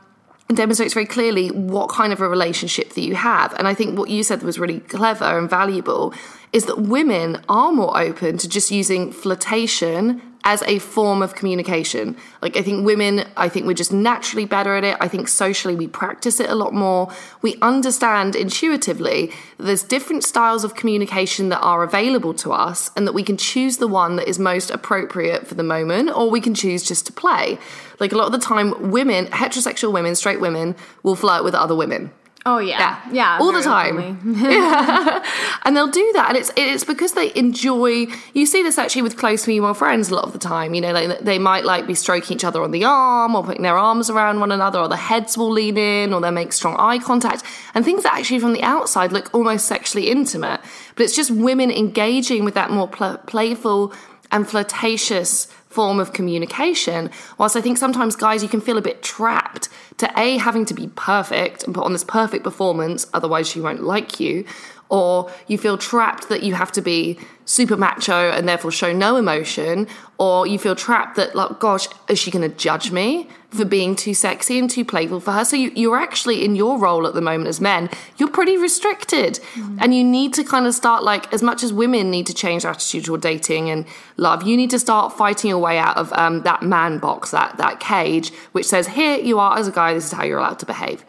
demonstrates 0.53 0.93
very 0.93 1.07
clearly 1.07 1.49
what 1.49 1.89
kind 1.89 2.13
of 2.13 2.21
a 2.21 2.29
relationship 2.29 2.93
that 2.93 3.01
you 3.01 3.15
have. 3.15 3.53
And 3.57 3.67
I 3.67 3.73
think 3.73 3.97
what 3.97 4.09
you 4.09 4.23
said 4.23 4.43
was 4.43 4.59
really 4.59 4.79
clever 4.79 5.39
and 5.39 5.49
valuable 5.49 6.13
is 6.53 6.65
that 6.65 6.79
women 6.79 7.41
are 7.49 7.71
more 7.71 7.97
open 7.99 8.37
to 8.37 8.47
just 8.47 8.69
using 8.69 9.11
flirtation 9.11 10.21
as 10.45 10.61
a 10.67 10.77
form 10.77 11.23
of 11.23 11.33
communication. 11.33 12.15
Like, 12.41 12.55
I 12.55 12.61
think 12.61 12.85
women, 12.85 13.25
I 13.35 13.49
think 13.49 13.65
we're 13.65 13.73
just 13.73 13.91
naturally 13.91 14.45
better 14.45 14.75
at 14.75 14.83
it. 14.83 14.95
I 15.01 15.07
think 15.07 15.27
socially 15.27 15.75
we 15.75 15.87
practice 15.87 16.39
it 16.39 16.51
a 16.51 16.55
lot 16.55 16.71
more. 16.71 17.11
We 17.41 17.57
understand 17.63 18.35
intuitively 18.35 19.31
that 19.57 19.63
there's 19.63 19.81
different 19.81 20.23
styles 20.23 20.63
of 20.63 20.75
communication 20.75 21.49
that 21.49 21.61
are 21.61 21.81
available 21.81 22.35
to 22.35 22.53
us 22.53 22.91
and 22.95 23.07
that 23.07 23.13
we 23.13 23.23
can 23.23 23.37
choose 23.37 23.77
the 23.77 23.87
one 23.87 24.17
that 24.17 24.29
is 24.29 24.37
most 24.37 24.69
appropriate 24.69 25.47
for 25.47 25.55
the 25.55 25.63
moment 25.63 26.11
or 26.15 26.29
we 26.29 26.39
can 26.39 26.53
choose 26.53 26.83
just 26.83 27.07
to 27.07 27.11
play. 27.11 27.57
Like, 27.99 28.11
a 28.11 28.15
lot 28.15 28.27
of 28.27 28.31
the 28.31 28.37
time, 28.37 28.91
women, 28.91 29.25
heterosexual 29.25 29.91
women, 29.91 30.13
straight 30.13 30.39
women, 30.39 30.75
will 31.01 31.15
flirt 31.15 31.43
with 31.43 31.55
other 31.55 31.75
women. 31.75 32.11
Oh 32.47 32.59
yeah, 32.59 33.01
yeah, 33.11 33.39
all 33.41 33.51
the 33.51 33.63
time. 33.63 34.19
yeah. 34.23 35.23
and 35.63 35.75
they'll 35.75 35.89
do 35.89 36.11
that, 36.13 36.29
and 36.29 36.37
it's 36.37 36.51
it's 36.55 36.83
because 36.83 37.13
they 37.13 37.31
enjoy. 37.35 38.05
You 38.35 38.45
see 38.45 38.61
this 38.61 38.77
actually 38.77 39.01
with 39.01 39.17
close 39.17 39.45
female 39.45 39.73
friends 39.73 40.11
a 40.11 40.15
lot 40.15 40.25
of 40.25 40.33
the 40.33 40.37
time. 40.37 40.75
You 40.75 40.81
know, 40.81 40.93
they 40.93 41.07
they 41.21 41.39
might 41.39 41.65
like 41.65 41.87
be 41.87 41.95
stroking 41.95 42.35
each 42.35 42.43
other 42.43 42.61
on 42.61 42.69
the 42.69 42.83
arm, 42.83 43.35
or 43.35 43.43
putting 43.43 43.63
their 43.63 43.77
arms 43.77 44.11
around 44.11 44.41
one 44.41 44.51
another, 44.51 44.77
or 44.77 44.87
the 44.87 44.95
heads 44.95 45.35
will 45.35 45.49
lean 45.49 45.75
in, 45.75 46.13
or 46.13 46.21
they'll 46.21 46.29
make 46.29 46.53
strong 46.53 46.75
eye 46.77 46.99
contact, 46.99 47.43
and 47.73 47.83
things 47.83 48.03
that 48.03 48.13
actually 48.13 48.39
from 48.39 48.53
the 48.53 48.61
outside 48.61 49.11
look 49.11 49.33
almost 49.33 49.65
sexually 49.65 50.09
intimate. 50.11 50.61
But 50.95 51.03
it's 51.03 51.15
just 51.15 51.31
women 51.31 51.71
engaging 51.71 52.45
with 52.45 52.53
that 52.53 52.69
more 52.69 52.87
pl- 52.87 53.17
playful 53.25 53.91
and 54.31 54.47
flirtatious 54.47 55.47
form 55.75 55.99
of 55.99 56.13
communication. 56.13 57.11
Whilst 57.37 57.57
I 57.57 57.61
think 57.61 57.77
sometimes 57.77 58.15
guys 58.15 58.41
you 58.41 58.49
can 58.49 58.61
feel 58.61 58.77
a 58.77 58.81
bit 58.81 59.03
trapped 59.03 59.67
to 59.97 60.09
A 60.17 60.37
having 60.37 60.65
to 60.65 60.73
be 60.73 60.87
perfect 60.95 61.63
and 61.63 61.75
put 61.75 61.83
on 61.83 61.91
this 61.91 62.03
perfect 62.05 62.43
performance, 62.43 63.07
otherwise 63.13 63.47
she 63.47 63.59
won't 63.59 63.83
like 63.83 64.19
you, 64.19 64.45
or 64.87 65.29
you 65.47 65.57
feel 65.57 65.77
trapped 65.77 66.29
that 66.29 66.43
you 66.43 66.53
have 66.53 66.71
to 66.71 66.81
be 66.81 67.19
super 67.43 67.75
macho 67.75 68.31
and 68.31 68.47
therefore 68.47 68.71
show 68.71 68.93
no 68.93 69.17
emotion, 69.17 69.87
or 70.17 70.47
you 70.47 70.57
feel 70.57 70.75
trapped 70.75 71.17
that 71.17 71.35
like 71.35 71.59
gosh, 71.59 71.87
is 72.07 72.17
she 72.17 72.31
gonna 72.31 72.49
judge 72.49 72.91
me 72.91 73.29
for 73.55 73.65
being 73.65 73.95
too 73.95 74.13
sexy 74.13 74.59
and 74.59 74.69
too 74.69 74.85
playful 74.85 75.19
for 75.19 75.31
her? 75.31 75.45
So 75.45 75.55
you, 75.55 75.71
you're 75.75 75.97
actually 75.97 76.45
in 76.45 76.55
your 76.55 76.77
role 76.77 77.07
at 77.07 77.13
the 77.13 77.21
moment 77.21 77.47
as 77.47 77.59
men, 77.59 77.89
you're 78.17 78.29
pretty 78.29 78.57
restricted. 78.57 79.39
And 79.79 79.95
you 79.95 80.03
need 80.03 80.33
to 80.35 80.43
kind 80.43 80.67
of 80.67 80.73
start 80.73 81.03
like 81.03 81.33
as 81.33 81.41
much 81.41 81.63
as 81.63 81.71
women 81.73 82.11
need 82.11 82.27
to 82.27 82.33
change 82.33 82.63
their 82.63 82.71
attitude 82.71 83.05
toward 83.05 83.21
dating 83.21 83.69
and 83.69 83.85
love, 84.17 84.43
you 84.43 84.57
need 84.57 84.69
to 84.71 84.79
start 84.79 85.13
fighting 85.13 85.49
your 85.49 85.59
way 85.59 85.77
out 85.77 85.97
of 85.97 86.11
um, 86.13 86.41
that 86.43 86.61
man 86.61 86.99
box, 86.99 87.31
that 87.31 87.57
that 87.57 87.79
cage, 87.79 88.31
which 88.51 88.65
says, 88.65 88.87
here 88.87 89.17
you 89.17 89.39
are 89.39 89.57
as 89.57 89.67
a 89.67 89.71
guy, 89.71 89.93
this 89.93 90.05
is 90.05 90.11
how 90.11 90.23
you're 90.23 90.39
allowed 90.39 90.59
to 90.59 90.65
behave. 90.65 91.03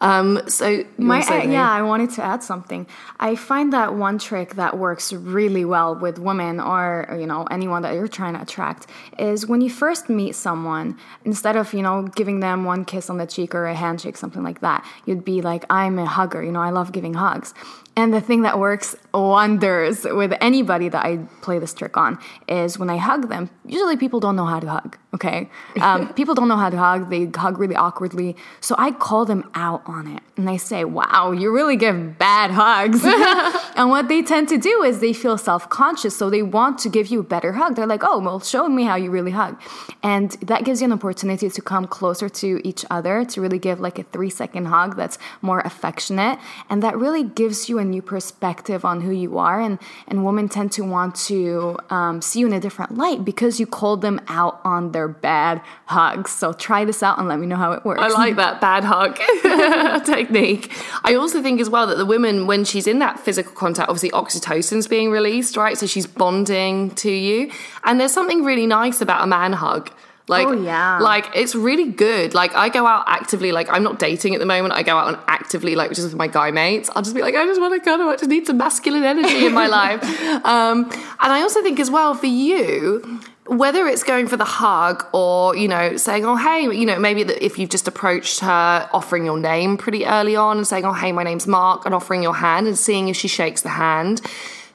Um, 0.00 0.40
so 0.48 0.84
My, 0.96 1.16
anything? 1.16 1.52
yeah, 1.52 1.70
I 1.70 1.82
wanted 1.82 2.10
to 2.12 2.22
add 2.24 2.42
something. 2.42 2.86
I 3.18 3.36
find 3.36 3.72
that 3.72 3.94
one 3.94 4.18
trick 4.18 4.54
that 4.54 4.78
works 4.78 5.12
really 5.12 5.64
well 5.64 5.94
with 5.94 6.18
women 6.18 6.58
or 6.58 7.06
you 7.18 7.26
know 7.26 7.44
anyone 7.50 7.82
that 7.82 7.92
you're 7.94 8.08
trying 8.08 8.34
to 8.34 8.42
attract 8.42 8.86
is 9.18 9.46
when 9.46 9.60
you 9.60 9.68
first 9.68 10.08
meet 10.08 10.34
someone, 10.34 10.98
instead 11.24 11.56
of 11.56 11.74
you 11.74 11.82
know 11.82 12.08
giving 12.14 12.40
them 12.40 12.64
one 12.64 12.84
kiss 12.86 13.10
on 13.10 13.18
the 13.18 13.26
cheek 13.26 13.54
or 13.54 13.66
a 13.66 13.74
handshake, 13.74 14.16
something 14.16 14.42
like 14.42 14.60
that, 14.60 14.84
you'd 15.04 15.24
be 15.24 15.42
like, 15.42 15.64
"I'm 15.68 15.98
a 15.98 16.06
hugger," 16.06 16.42
you 16.42 16.52
know, 16.52 16.62
I 16.62 16.70
love 16.70 16.92
giving 16.92 17.14
hugs. 17.14 17.52
And 18.00 18.14
the 18.14 18.20
thing 18.22 18.40
that 18.42 18.58
works 18.58 18.96
wonders 19.12 20.04
with 20.04 20.32
anybody 20.40 20.88
that 20.88 21.04
I 21.04 21.18
play 21.42 21.58
this 21.58 21.74
trick 21.74 21.98
on 21.98 22.18
is 22.48 22.78
when 22.78 22.88
I 22.88 22.96
hug 22.96 23.28
them, 23.28 23.50
usually 23.66 23.98
people 23.98 24.20
don't 24.20 24.36
know 24.36 24.46
how 24.46 24.58
to 24.58 24.68
hug, 24.68 24.96
okay? 25.14 25.50
Um, 25.80 26.12
people 26.14 26.34
don't 26.34 26.48
know 26.48 26.56
how 26.56 26.70
to 26.70 26.76
hug, 26.76 27.10
they 27.10 27.26
hug 27.26 27.58
really 27.58 27.74
awkwardly. 27.74 28.36
So 28.60 28.74
I 28.78 28.92
call 28.92 29.24
them 29.24 29.50
out 29.54 29.82
on 29.86 30.06
it 30.06 30.22
and 30.36 30.48
I 30.48 30.56
say, 30.56 30.84
wow, 30.84 31.32
you 31.32 31.52
really 31.52 31.76
give 31.76 32.18
bad 32.18 32.50
hugs. 32.50 33.04
and 33.76 33.90
what 33.90 34.08
they 34.08 34.22
tend 34.22 34.48
to 34.48 34.58
do 34.58 34.82
is 34.82 35.00
they 35.00 35.12
feel 35.12 35.36
self 35.38 35.68
conscious, 35.68 36.16
so 36.16 36.30
they 36.30 36.42
want 36.42 36.78
to 36.80 36.88
give 36.88 37.08
you 37.08 37.20
a 37.20 37.22
better 37.22 37.52
hug. 37.52 37.76
They're 37.76 37.86
like, 37.86 38.02
oh, 38.04 38.18
well, 38.18 38.40
show 38.40 38.68
me 38.68 38.84
how 38.84 38.96
you 38.96 39.10
really 39.10 39.30
hug. 39.30 39.60
And 40.02 40.30
that 40.42 40.64
gives 40.64 40.80
you 40.80 40.86
an 40.86 40.92
opportunity 40.92 41.48
to 41.50 41.62
come 41.62 41.86
closer 41.86 42.28
to 42.28 42.60
each 42.64 42.84
other, 42.90 43.24
to 43.26 43.40
really 43.40 43.58
give 43.58 43.80
like 43.80 43.98
a 43.98 44.04
three 44.04 44.30
second 44.30 44.66
hug 44.66 44.96
that's 44.96 45.18
more 45.42 45.60
affectionate. 45.60 46.38
And 46.68 46.82
that 46.82 46.96
really 46.96 47.24
gives 47.24 47.68
you 47.68 47.78
a 47.78 47.84
new 47.90 48.02
perspective 48.02 48.84
on 48.84 49.00
who 49.02 49.10
you 49.10 49.38
are. 49.38 49.60
And, 49.60 49.78
and 50.08 50.24
women 50.24 50.48
tend 50.48 50.72
to 50.72 50.82
want 50.82 51.14
to 51.26 51.78
um, 51.90 52.22
see 52.22 52.40
you 52.40 52.46
in 52.46 52.52
a 52.52 52.60
different 52.60 52.96
light 52.96 53.24
because 53.24 53.60
you 53.60 53.66
called 53.66 54.00
them 54.00 54.20
out 54.28 54.60
on 54.64 54.92
their 54.92 55.08
bad 55.08 55.60
hugs. 55.86 56.30
So 56.30 56.52
try 56.52 56.84
this 56.84 57.02
out 57.02 57.18
and 57.18 57.28
let 57.28 57.38
me 57.38 57.46
know 57.46 57.56
how 57.56 57.72
it 57.72 57.84
works. 57.84 58.00
I 58.00 58.08
like 58.08 58.36
that 58.36 58.60
bad 58.60 58.84
hug 58.84 59.16
technique. 60.06 60.72
I 61.04 61.14
also 61.14 61.42
think 61.42 61.60
as 61.60 61.68
well 61.68 61.86
that 61.86 61.96
the 61.96 62.06
women, 62.06 62.46
when 62.46 62.64
she's 62.64 62.86
in 62.86 62.98
that 63.00 63.20
physical 63.20 63.52
contact, 63.52 63.88
obviously 63.88 64.10
oxytocin's 64.10 64.86
being 64.86 65.10
released, 65.10 65.56
right? 65.56 65.76
So 65.76 65.86
she's 65.86 66.06
bonding 66.06 66.90
to 66.96 67.10
you. 67.10 67.50
And 67.84 68.00
there's 68.00 68.12
something 68.12 68.44
really 68.44 68.66
nice 68.66 69.00
about 69.00 69.22
a 69.22 69.26
man 69.26 69.52
hug. 69.52 69.90
Like, 70.28 70.46
Oh, 70.46 70.52
yeah. 70.52 70.98
like 71.00 71.26
it's 71.34 71.54
really 71.56 71.90
good. 71.90 72.34
Like 72.34 72.54
I 72.54 72.68
go 72.68 72.86
out 72.86 73.04
actively. 73.08 73.50
Like 73.50 73.68
I'm 73.68 73.82
not 73.82 73.98
dating 73.98 74.34
at 74.34 74.40
the 74.40 74.46
moment. 74.46 74.74
I 74.74 74.82
go 74.84 74.96
out 74.96 75.08
and 75.08 75.18
actively, 75.26 75.74
like 75.74 75.90
just 75.90 76.04
with 76.04 76.14
my 76.14 76.28
guy 76.28 76.50
mates. 76.52 76.88
I'll 76.94 77.02
just 77.02 77.16
be 77.16 77.22
like, 77.22 77.34
I 77.34 77.44
just 77.46 77.60
want 77.60 77.74
to 77.74 77.80
cuddle. 77.80 78.08
I 78.08 78.16
just 78.16 78.30
need 78.30 78.46
some 78.46 78.56
masculine 78.58 79.02
energy 79.02 79.46
in 79.46 79.52
my 79.52 79.66
life. 79.80 80.02
Um, 80.44 80.84
and 80.90 81.32
I 81.32 81.40
also 81.42 81.62
think 81.62 81.80
as 81.80 81.90
well 81.90 82.14
for 82.14 82.26
you, 82.26 83.20
whether 83.46 83.88
it's 83.88 84.04
going 84.04 84.28
for 84.28 84.36
the 84.36 84.44
hug 84.44 85.04
or 85.12 85.56
you 85.56 85.66
know 85.66 85.96
saying, 85.96 86.24
oh 86.24 86.36
hey, 86.36 86.62
you 86.62 86.86
know 86.86 87.00
maybe 87.00 87.24
that 87.24 87.44
if 87.44 87.58
you've 87.58 87.70
just 87.70 87.88
approached 87.88 88.38
her, 88.38 88.88
offering 88.92 89.24
your 89.24 89.38
name 89.38 89.76
pretty 89.76 90.06
early 90.06 90.36
on 90.36 90.58
and 90.58 90.66
saying, 90.66 90.84
oh 90.84 90.92
hey, 90.92 91.10
my 91.10 91.24
name's 91.24 91.48
Mark, 91.48 91.84
and 91.86 91.92
offering 91.92 92.22
your 92.22 92.36
hand 92.36 92.68
and 92.68 92.78
seeing 92.78 93.08
if 93.08 93.16
she 93.16 93.26
shakes 93.26 93.62
the 93.62 93.70
hand 93.70 94.20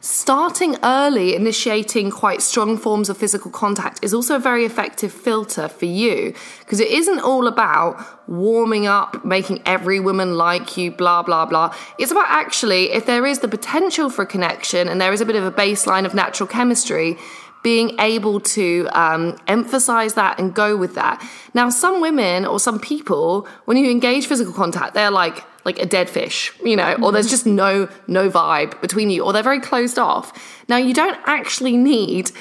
starting 0.06 0.78
early, 0.84 1.36
initiating 1.36 2.12
quite 2.12 2.40
strong 2.40 2.78
forms 2.78 3.10
of 3.10 3.18
physical 3.18 3.50
contact 3.50 3.98
is 4.04 4.14
also 4.14 4.36
a 4.36 4.40
very 4.40 4.64
effective 4.64 5.12
filter 5.12 5.68
for 5.68 5.86
you 5.86 6.32
because 6.60 6.80
it 6.80 6.90
isn't 6.90 7.20
all 7.22 7.48
about 7.48 8.00
warming 8.30 8.86
up, 8.86 9.26
making 9.26 9.60
every 9.66 10.00
woman 10.00 10.38
like 10.38 10.78
you, 10.78 10.92
blah, 10.92 11.24
blah, 11.24 11.44
blah. 11.44 11.74
It's 11.98 12.12
about 12.12 12.28
actually, 12.30 12.92
if 12.92 13.08
there 13.08 13.26
is 13.26 13.40
the 13.40 13.48
potential 13.48 14.12
for 14.12 14.22
a 14.22 14.28
connection 14.28 14.88
and 14.88 15.02
there 15.02 15.12
is 15.12 15.22
a 15.22 15.26
bit 15.26 15.36
of 15.36 15.44
a 15.44 15.52
baseline 15.52 16.06
of 16.06 16.14
natural 16.14 16.46
chemistry, 16.46 17.18
being 17.64 18.00
able 18.00 18.40
to 18.40 18.88
um, 18.92 19.36
emphasize 19.48 20.14
that 20.14 20.40
and 20.40 20.54
go 20.54 20.78
with 20.78 20.94
that. 20.94 21.20
Now, 21.56 21.72
some 21.72 22.00
women 22.00 22.46
or 22.46 22.60
some 22.60 22.80
people, 22.80 23.48
when 23.66 23.76
you 23.76 23.90
engage 23.90 24.28
physical 24.28 24.54
contact, 24.54 24.94
they're 24.94 25.10
like, 25.10 25.44
like 25.66 25.80
a 25.80 25.86
dead 25.86 26.10
fish, 26.10 26.52
you 26.64 26.76
know, 26.76 26.96
or 27.02 27.12
there's 27.12 27.30
just 27.30 27.46
no 27.46 27.90
no 28.08 28.30
vibe 28.30 28.80
between 28.82 29.10
you, 29.10 29.24
or 29.24 29.34
they're 29.34 29.44
very 29.44 29.60
closed 29.60 29.98
off. 30.00 30.32
Now 30.70 30.78
you 30.78 30.94
don't 30.94 31.18
actually 31.26 31.76
need 31.76 32.32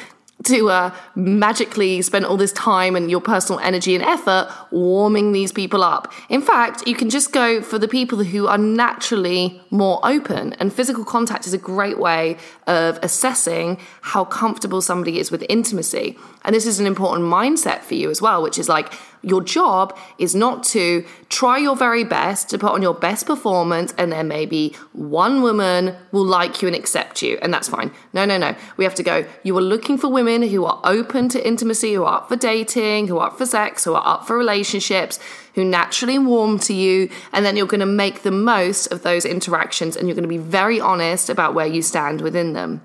to 0.42 0.68
uh, 0.68 0.94
magically 1.14 2.02
spend 2.02 2.26
all 2.26 2.36
this 2.36 2.52
time 2.52 2.96
and 2.96 3.10
your 3.10 3.20
personal 3.20 3.60
energy 3.60 3.94
and 3.94 4.04
effort 4.04 4.50
warming 4.70 5.32
these 5.32 5.52
people 5.52 5.82
up. 5.82 6.12
In 6.28 6.42
fact, 6.42 6.86
you 6.86 6.94
can 6.94 7.08
just 7.08 7.32
go 7.32 7.62
for 7.62 7.78
the 7.78 7.88
people 7.88 8.22
who 8.24 8.46
are 8.46 8.58
naturally 8.58 9.60
more 9.70 10.00
open, 10.02 10.52
and 10.54 10.72
physical 10.72 11.04
contact 11.04 11.46
is 11.46 11.54
a 11.54 11.58
great 11.58 11.98
way 11.98 12.36
of 12.66 12.98
assessing 13.02 13.78
how 14.02 14.24
comfortable 14.24 14.82
somebody 14.82 15.18
is 15.18 15.30
with 15.30 15.44
intimacy. 15.48 16.18
And 16.44 16.54
this 16.54 16.66
is 16.66 16.78
an 16.78 16.86
important 16.86 17.24
mindset 17.24 17.80
for 17.82 17.94
you 17.94 18.10
as 18.10 18.20
well, 18.20 18.42
which 18.42 18.58
is 18.58 18.68
like, 18.68 18.92
your 19.24 19.42
job 19.42 19.96
is 20.18 20.34
not 20.34 20.62
to 20.64 21.04
try 21.28 21.58
your 21.58 21.76
very 21.76 22.04
best 22.04 22.48
to 22.50 22.58
put 22.58 22.72
on 22.72 22.82
your 22.82 22.94
best 22.94 23.26
performance 23.26 23.92
and 23.98 24.12
then 24.12 24.28
maybe 24.28 24.74
one 24.92 25.42
woman 25.42 25.96
will 26.12 26.24
like 26.24 26.62
you 26.62 26.68
and 26.68 26.76
accept 26.76 27.22
you 27.22 27.38
and 27.42 27.52
that's 27.52 27.68
fine. 27.68 27.90
No, 28.12 28.24
no, 28.24 28.38
no. 28.38 28.54
We 28.76 28.84
have 28.84 28.94
to 28.96 29.02
go, 29.02 29.26
you 29.42 29.56
are 29.58 29.62
looking 29.62 29.98
for 29.98 30.08
women 30.08 30.42
who 30.42 30.64
are 30.64 30.80
open 30.84 31.28
to 31.30 31.46
intimacy, 31.46 31.94
who 31.94 32.04
are 32.04 32.18
up 32.18 32.28
for 32.28 32.36
dating, 32.36 33.08
who 33.08 33.18
are 33.18 33.28
up 33.28 33.38
for 33.38 33.46
sex, 33.46 33.84
who 33.84 33.94
are 33.94 34.06
up 34.06 34.26
for 34.26 34.36
relationships, 34.36 35.18
who 35.54 35.64
naturally 35.64 36.18
warm 36.18 36.58
to 36.58 36.74
you, 36.74 37.08
and 37.32 37.44
then 37.44 37.56
you're 37.56 37.66
going 37.66 37.80
to 37.80 37.86
make 37.86 38.22
the 38.22 38.30
most 38.30 38.86
of 38.88 39.02
those 39.02 39.24
interactions 39.24 39.96
and 39.96 40.08
you're 40.08 40.16
going 40.16 40.22
to 40.22 40.28
be 40.28 40.38
very 40.38 40.80
honest 40.80 41.30
about 41.30 41.54
where 41.54 41.66
you 41.66 41.82
stand 41.82 42.20
within 42.20 42.52
them. 42.52 42.80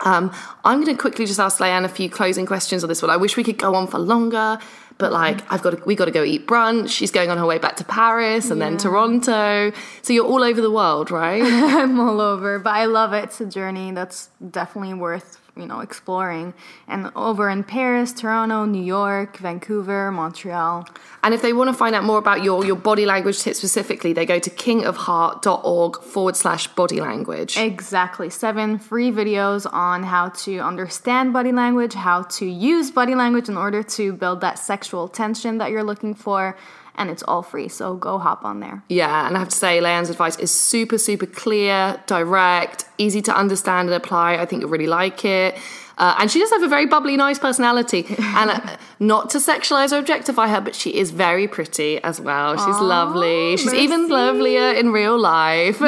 Um, 0.00 0.32
I'm 0.64 0.82
going 0.82 0.94
to 0.94 1.00
quickly 1.00 1.24
just 1.24 1.38
ask 1.38 1.58
Leanne 1.58 1.84
a 1.84 1.88
few 1.88 2.10
closing 2.10 2.46
questions 2.46 2.82
on 2.82 2.88
this 2.88 3.00
one. 3.00 3.10
I 3.10 3.16
wish 3.16 3.36
we 3.36 3.44
could 3.44 3.58
go 3.58 3.74
on 3.74 3.86
for 3.86 3.98
longer, 3.98 4.58
but 4.98 5.12
like 5.12 5.40
I've 5.52 5.62
got 5.62 5.70
to, 5.70 5.82
we 5.84 5.94
got 5.94 6.06
to 6.06 6.10
go 6.10 6.22
eat 6.24 6.46
brunch. 6.46 6.90
She's 6.90 7.10
going 7.10 7.30
on 7.30 7.38
her 7.38 7.46
way 7.46 7.58
back 7.58 7.76
to 7.76 7.84
Paris 7.84 8.50
and 8.50 8.60
then 8.60 8.76
Toronto. 8.76 9.72
So 10.02 10.12
you're 10.12 10.26
all 10.26 10.42
over 10.42 10.60
the 10.60 10.70
world, 10.70 11.10
right? 11.10 11.42
I'm 11.44 11.98
all 11.98 12.20
over, 12.20 12.58
but 12.58 12.70
I 12.70 12.86
love 12.86 13.12
it. 13.12 13.24
It's 13.24 13.40
a 13.40 13.46
journey 13.46 13.90
that's 13.92 14.30
definitely 14.50 14.94
worth 14.94 15.43
you 15.56 15.66
know 15.66 15.80
exploring. 15.80 16.54
And 16.88 17.10
over 17.14 17.48
in 17.48 17.64
Paris, 17.64 18.12
Toronto, 18.12 18.64
New 18.64 18.82
York, 18.82 19.36
Vancouver, 19.38 20.10
Montreal. 20.10 20.86
and 21.22 21.34
if 21.34 21.42
they 21.42 21.52
want 21.52 21.68
to 21.68 21.74
find 21.74 21.94
out 21.94 22.04
more 22.04 22.18
about 22.18 22.42
your 22.42 22.64
your 22.64 22.76
body 22.76 23.06
language 23.06 23.40
tips 23.40 23.58
specifically, 23.58 24.12
they 24.12 24.26
go 24.26 24.38
to 24.38 24.50
kingofheart.org 24.50 26.02
forward 26.02 26.36
slash 26.36 26.66
body 26.68 27.00
language. 27.00 27.56
Exactly. 27.56 28.30
Seven 28.30 28.78
free 28.78 29.10
videos 29.10 29.66
on 29.72 30.02
how 30.02 30.28
to 30.30 30.58
understand 30.58 31.32
body 31.32 31.52
language, 31.52 31.94
how 31.94 32.22
to 32.22 32.46
use 32.46 32.90
body 32.90 33.14
language 33.14 33.48
in 33.48 33.56
order 33.56 33.82
to 33.82 34.12
build 34.12 34.40
that 34.40 34.58
sexual 34.58 35.08
tension 35.08 35.58
that 35.58 35.70
you're 35.70 35.84
looking 35.84 36.14
for. 36.14 36.56
And 36.96 37.10
it's 37.10 37.24
all 37.24 37.42
free. 37.42 37.68
So 37.68 37.94
go 37.94 38.18
hop 38.18 38.44
on 38.44 38.60
there. 38.60 38.82
Yeah, 38.88 39.26
and 39.26 39.36
I 39.36 39.40
have 39.40 39.48
to 39.48 39.56
say, 39.56 39.80
Leanne's 39.80 40.10
advice 40.10 40.36
is 40.38 40.52
super, 40.52 40.96
super 40.96 41.26
clear, 41.26 42.00
direct, 42.06 42.84
easy 42.98 43.20
to 43.22 43.36
understand 43.36 43.88
and 43.88 43.96
apply. 43.96 44.36
I 44.36 44.46
think 44.46 44.62
you'll 44.62 44.70
really 44.70 44.86
like 44.86 45.24
it. 45.24 45.58
Uh, 45.96 46.14
and 46.18 46.30
she 46.30 46.40
does 46.40 46.50
have 46.50 46.62
a 46.62 46.68
very 46.68 46.86
bubbly, 46.86 47.16
nice 47.16 47.38
personality. 47.38 48.04
and 48.18 48.50
uh, 48.50 48.76
not 48.98 49.30
to 49.30 49.38
sexualize 49.38 49.92
or 49.92 49.98
objectify 49.98 50.48
her, 50.48 50.60
but 50.60 50.74
she 50.74 50.90
is 50.90 51.10
very 51.10 51.46
pretty 51.46 52.02
as 52.02 52.20
well. 52.20 52.56
She's 52.56 52.80
lovely. 52.80 53.56
She's 53.56 53.74
even 53.74 54.08
lovelier 54.08 54.72
in 54.72 54.90
real 54.90 55.18
life. 55.18 55.80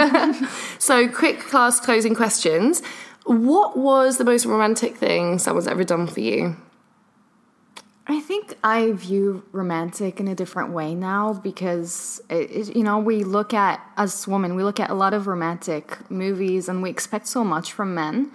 so, 0.78 1.08
quick 1.08 1.40
class 1.40 1.80
closing 1.80 2.14
questions. 2.14 2.82
What 3.24 3.76
was 3.76 4.18
the 4.18 4.24
most 4.24 4.46
romantic 4.46 4.96
thing 4.96 5.40
someone's 5.40 5.66
ever 5.66 5.82
done 5.82 6.06
for 6.06 6.20
you? 6.20 6.56
I 8.08 8.20
think 8.20 8.56
I 8.62 8.92
view 8.92 9.42
romantic 9.50 10.20
in 10.20 10.28
a 10.28 10.34
different 10.34 10.70
way 10.70 10.94
now 10.94 11.32
because, 11.32 12.20
it, 12.30 12.74
you 12.76 12.84
know, 12.84 12.98
we 12.98 13.24
look 13.24 13.52
at, 13.52 13.80
as 13.96 14.28
women, 14.28 14.54
we 14.54 14.62
look 14.62 14.78
at 14.78 14.90
a 14.90 14.94
lot 14.94 15.12
of 15.12 15.26
romantic 15.26 16.08
movies 16.08 16.68
and 16.68 16.82
we 16.82 16.90
expect 16.90 17.26
so 17.26 17.42
much 17.42 17.72
from 17.72 17.94
men. 17.96 18.30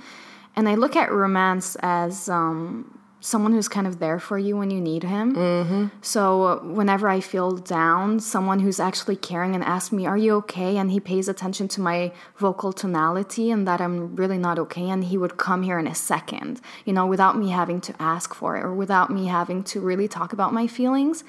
And 0.57 0.67
I 0.67 0.75
look 0.75 0.97
at 0.97 1.09
romance 1.09 1.77
as 1.81 2.27
um, 2.27 2.99
someone 3.21 3.53
who's 3.53 3.67
kind 3.67 3.85
of 3.85 3.99
there 3.99 4.19
for 4.19 4.37
you 4.37 4.57
when 4.57 4.71
you 4.71 4.81
need 4.81 5.03
him. 5.03 5.35
Mm-hmm. 5.35 5.85
So 6.01 6.59
whenever 6.63 7.07
I 7.07 7.19
feel 7.19 7.51
down, 7.51 8.19
someone 8.19 8.59
who's 8.59 8.79
actually 8.79 9.15
caring 9.15 9.53
and 9.53 9.63
asks 9.63 9.91
me, 9.91 10.05
Are 10.07 10.17
you 10.17 10.33
okay? 10.37 10.75
And 10.77 10.91
he 10.91 10.99
pays 10.99 11.29
attention 11.29 11.67
to 11.69 11.81
my 11.81 12.11
vocal 12.37 12.73
tonality 12.73 13.51
and 13.51 13.67
that 13.67 13.79
I'm 13.79 14.15
really 14.15 14.39
not 14.39 14.57
okay. 14.59 14.89
And 14.89 15.05
he 15.05 15.17
would 15.17 15.37
come 15.37 15.61
here 15.61 15.77
in 15.77 15.87
a 15.87 15.95
second, 15.95 16.59
you 16.83 16.93
know, 16.93 17.05
without 17.05 17.37
me 17.37 17.51
having 17.51 17.79
to 17.81 17.93
ask 18.01 18.33
for 18.33 18.57
it 18.57 18.63
or 18.63 18.73
without 18.73 19.11
me 19.11 19.27
having 19.27 19.63
to 19.65 19.79
really 19.79 20.07
talk 20.07 20.33
about 20.33 20.51
my 20.51 20.65
feelings. 20.65 21.23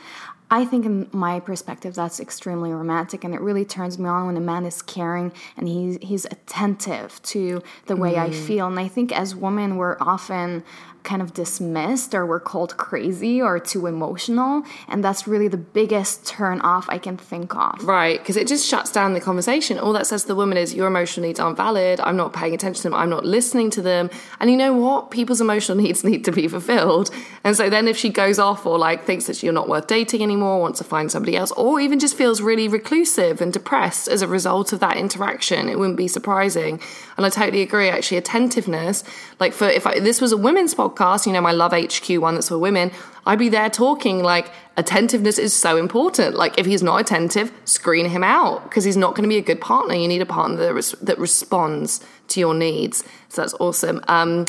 I 0.52 0.66
think, 0.66 0.84
in 0.84 1.08
my 1.12 1.40
perspective, 1.40 1.94
that's 1.94 2.20
extremely 2.20 2.72
romantic, 2.72 3.24
and 3.24 3.34
it 3.34 3.40
really 3.40 3.64
turns 3.64 3.98
me 3.98 4.06
on 4.06 4.26
when 4.26 4.36
a 4.36 4.40
man 4.40 4.66
is 4.66 4.82
caring 4.82 5.32
and 5.56 5.66
he's 5.66 5.96
he's 6.02 6.26
attentive 6.26 7.22
to 7.22 7.62
the 7.86 7.96
way 7.96 8.18
I 8.18 8.30
feel. 8.30 8.66
And 8.66 8.78
I 8.78 8.86
think 8.86 9.12
as 9.12 9.34
women, 9.34 9.78
we're 9.78 9.96
often 9.98 10.62
kind 11.02 11.22
of 11.22 11.34
dismissed 11.34 12.14
or 12.14 12.26
we're 12.26 12.40
called 12.40 12.76
crazy 12.76 13.40
or 13.40 13.58
too 13.58 13.86
emotional, 13.86 14.62
and 14.88 15.02
that's 15.02 15.26
really 15.26 15.48
the 15.48 15.56
biggest 15.56 16.26
turn 16.26 16.60
off 16.60 16.86
I 16.88 16.98
can 16.98 17.16
think 17.16 17.54
of. 17.54 17.82
Right, 17.84 18.18
because 18.18 18.36
it 18.36 18.46
just 18.46 18.66
shuts 18.66 18.90
down 18.90 19.14
the 19.14 19.20
conversation. 19.20 19.78
All 19.78 19.92
that 19.92 20.06
says 20.06 20.22
to 20.22 20.28
the 20.28 20.34
woman 20.34 20.58
is 20.58 20.74
your 20.74 20.86
emotional 20.86 21.26
needs 21.26 21.40
aren't 21.40 21.56
valid. 21.56 22.00
I'm 22.00 22.16
not 22.16 22.32
paying 22.32 22.54
attention 22.54 22.82
to 22.82 22.88
them. 22.90 22.94
I'm 22.94 23.10
not 23.10 23.24
listening 23.24 23.70
to 23.70 23.82
them. 23.82 24.10
And 24.40 24.50
you 24.50 24.56
know 24.56 24.72
what? 24.72 25.10
People's 25.10 25.40
emotional 25.40 25.78
needs 25.82 26.04
need 26.04 26.24
to 26.24 26.32
be 26.32 26.48
fulfilled. 26.48 27.10
And 27.44 27.56
so 27.56 27.68
then 27.68 27.88
if 27.88 27.96
she 27.96 28.10
goes 28.10 28.38
off 28.38 28.66
or 28.66 28.78
like 28.78 29.04
thinks 29.04 29.26
that 29.26 29.42
you're 29.42 29.52
not 29.52 29.68
worth 29.68 29.86
dating 29.86 30.22
anymore 30.22 30.60
wants 30.60 30.78
to 30.78 30.84
find 30.84 31.10
somebody 31.10 31.36
else, 31.36 31.52
or 31.52 31.80
even 31.80 31.98
just 31.98 32.16
feels 32.16 32.40
really 32.40 32.68
reclusive 32.68 33.40
and 33.40 33.52
depressed 33.52 34.08
as 34.08 34.22
a 34.22 34.28
result 34.28 34.72
of 34.72 34.80
that 34.80 34.96
interaction. 34.96 35.68
It 35.68 35.78
wouldn't 35.78 35.96
be 35.96 36.08
surprising. 36.08 36.80
And 37.16 37.26
I 37.26 37.28
totally 37.28 37.62
agree. 37.62 37.88
Actually, 37.88 38.18
attentiveness, 38.18 39.04
like 39.40 39.52
for 39.52 39.68
if 39.68 39.86
I, 39.86 40.00
this 40.00 40.20
was 40.20 40.32
a 40.32 40.36
women's 40.36 40.74
podcast, 40.74 40.91
you 41.26 41.32
know, 41.32 41.40
my 41.40 41.52
Love 41.52 41.72
HQ 41.72 42.08
one 42.18 42.34
that's 42.34 42.48
for 42.48 42.58
women, 42.58 42.90
I'd 43.24 43.38
be 43.38 43.48
there 43.48 43.70
talking 43.70 44.22
like 44.22 44.50
attentiveness 44.76 45.38
is 45.38 45.54
so 45.54 45.76
important. 45.76 46.34
Like 46.34 46.58
if 46.58 46.66
he's 46.66 46.82
not 46.82 47.00
attentive, 47.00 47.52
screen 47.64 48.06
him 48.06 48.24
out 48.24 48.64
because 48.64 48.84
he's 48.84 48.96
not 48.96 49.14
going 49.14 49.22
to 49.22 49.28
be 49.28 49.36
a 49.36 49.42
good 49.42 49.60
partner. 49.60 49.94
You 49.94 50.08
need 50.08 50.22
a 50.22 50.26
partner 50.26 50.56
that, 50.56 50.74
res- 50.74 50.92
that 51.02 51.18
responds 51.18 52.04
to 52.28 52.40
your 52.40 52.54
needs. 52.54 53.04
So 53.28 53.42
that's 53.42 53.54
awesome. 53.54 54.02
Um, 54.08 54.46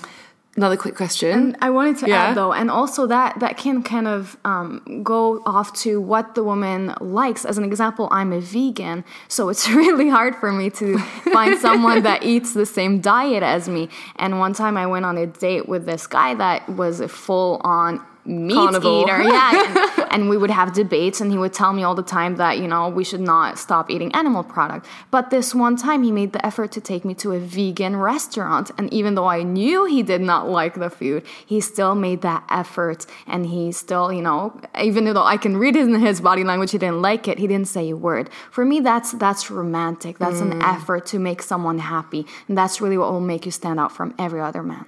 Another 0.55 0.77
quick 0.77 0.95
question. 0.95 1.31
And 1.31 1.57
I 1.61 1.71
wanted 1.71 1.97
to 1.97 2.07
Yeah. 2.07 2.25
add 2.25 2.35
though, 2.35 2.53
and 2.53 2.69
also 2.69 3.07
that 3.07 3.39
that 3.39 3.57
can 3.57 3.81
kind 3.81 4.07
of 4.07 4.37
um, 4.45 5.01
go 5.03 5.41
off 5.47 5.73
to 5.81 5.99
what 5.99 6.35
the 6.35 6.43
woman 6.43 6.93
likes. 7.01 7.43
As 7.43 7.57
an 7.57 7.63
example, 7.63 8.07
I'm 8.11 8.31
a 8.31 8.39
vegan, 8.39 9.03
so 9.27 9.49
it's 9.51 9.67
really 9.69 10.09
hard 10.09 10.35
for 10.35 10.51
me 10.51 10.69
to 10.71 10.99
find 11.33 11.57
someone 11.57 12.03
that 12.03 12.21
eats 12.33 12.53
the 12.53 12.67
same 12.67 13.01
diet 13.01 13.41
as 13.41 13.67
me. 13.67 13.89
And 14.17 14.37
one 14.39 14.53
time 14.53 14.77
I 14.77 14.85
went 14.85 15.05
on 15.05 15.17
a 15.17 15.25
date 15.25 15.67
with 15.67 15.87
this 15.87 16.05
guy 16.05 16.35
that 16.35 16.69
was 16.69 16.99
a 16.99 17.07
full 17.07 17.59
on 17.63 17.99
meat 18.25 18.53
Carnivore. 18.53 19.03
eater. 19.03 19.23
Yeah. 19.23 19.93
and, 19.97 20.23
and 20.23 20.29
we 20.29 20.37
would 20.37 20.49
have 20.49 20.73
debates 20.73 21.21
and 21.21 21.31
he 21.31 21.37
would 21.37 21.53
tell 21.53 21.73
me 21.73 21.83
all 21.83 21.95
the 21.95 22.03
time 22.03 22.37
that, 22.37 22.57
you 22.59 22.67
know, 22.67 22.89
we 22.89 23.03
should 23.03 23.21
not 23.21 23.59
stop 23.59 23.89
eating 23.89 24.13
animal 24.13 24.43
product. 24.43 24.85
But 25.11 25.29
this 25.29 25.53
one 25.53 25.75
time 25.75 26.03
he 26.03 26.11
made 26.11 26.33
the 26.33 26.45
effort 26.45 26.71
to 26.73 26.81
take 26.81 27.03
me 27.03 27.13
to 27.15 27.33
a 27.33 27.39
vegan 27.39 27.95
restaurant. 27.97 28.71
And 28.77 28.91
even 28.93 29.15
though 29.15 29.27
I 29.27 29.43
knew 29.43 29.85
he 29.85 30.03
did 30.03 30.21
not 30.21 30.49
like 30.49 30.75
the 30.75 30.89
food, 30.89 31.25
he 31.45 31.59
still 31.59 31.95
made 31.95 32.21
that 32.21 32.43
effort 32.49 33.05
and 33.27 33.45
he 33.45 33.71
still, 33.71 34.11
you 34.11 34.21
know, 34.21 34.59
even 34.79 35.05
though 35.05 35.23
I 35.23 35.37
can 35.37 35.57
read 35.57 35.75
it 35.75 35.87
in 35.87 35.99
his 35.99 36.21
body 36.21 36.43
language, 36.43 36.71
he 36.71 36.77
didn't 36.77 37.01
like 37.01 37.27
it. 37.27 37.39
He 37.39 37.47
didn't 37.47 37.67
say 37.67 37.89
a 37.89 37.95
word. 37.95 38.29
For 38.51 38.65
me, 38.65 38.79
that's 38.79 39.11
that's 39.13 39.51
romantic. 39.51 40.17
That's 40.17 40.39
an 40.39 40.59
mm. 40.59 40.63
effort 40.63 41.05
to 41.07 41.19
make 41.19 41.41
someone 41.41 41.79
happy. 41.79 42.25
And 42.47 42.57
that's 42.57 42.79
really 42.79 42.97
what 42.97 43.11
will 43.11 43.19
make 43.19 43.45
you 43.45 43.51
stand 43.51 43.79
out 43.79 43.91
from 43.91 44.13
every 44.17 44.41
other 44.41 44.63
man. 44.63 44.85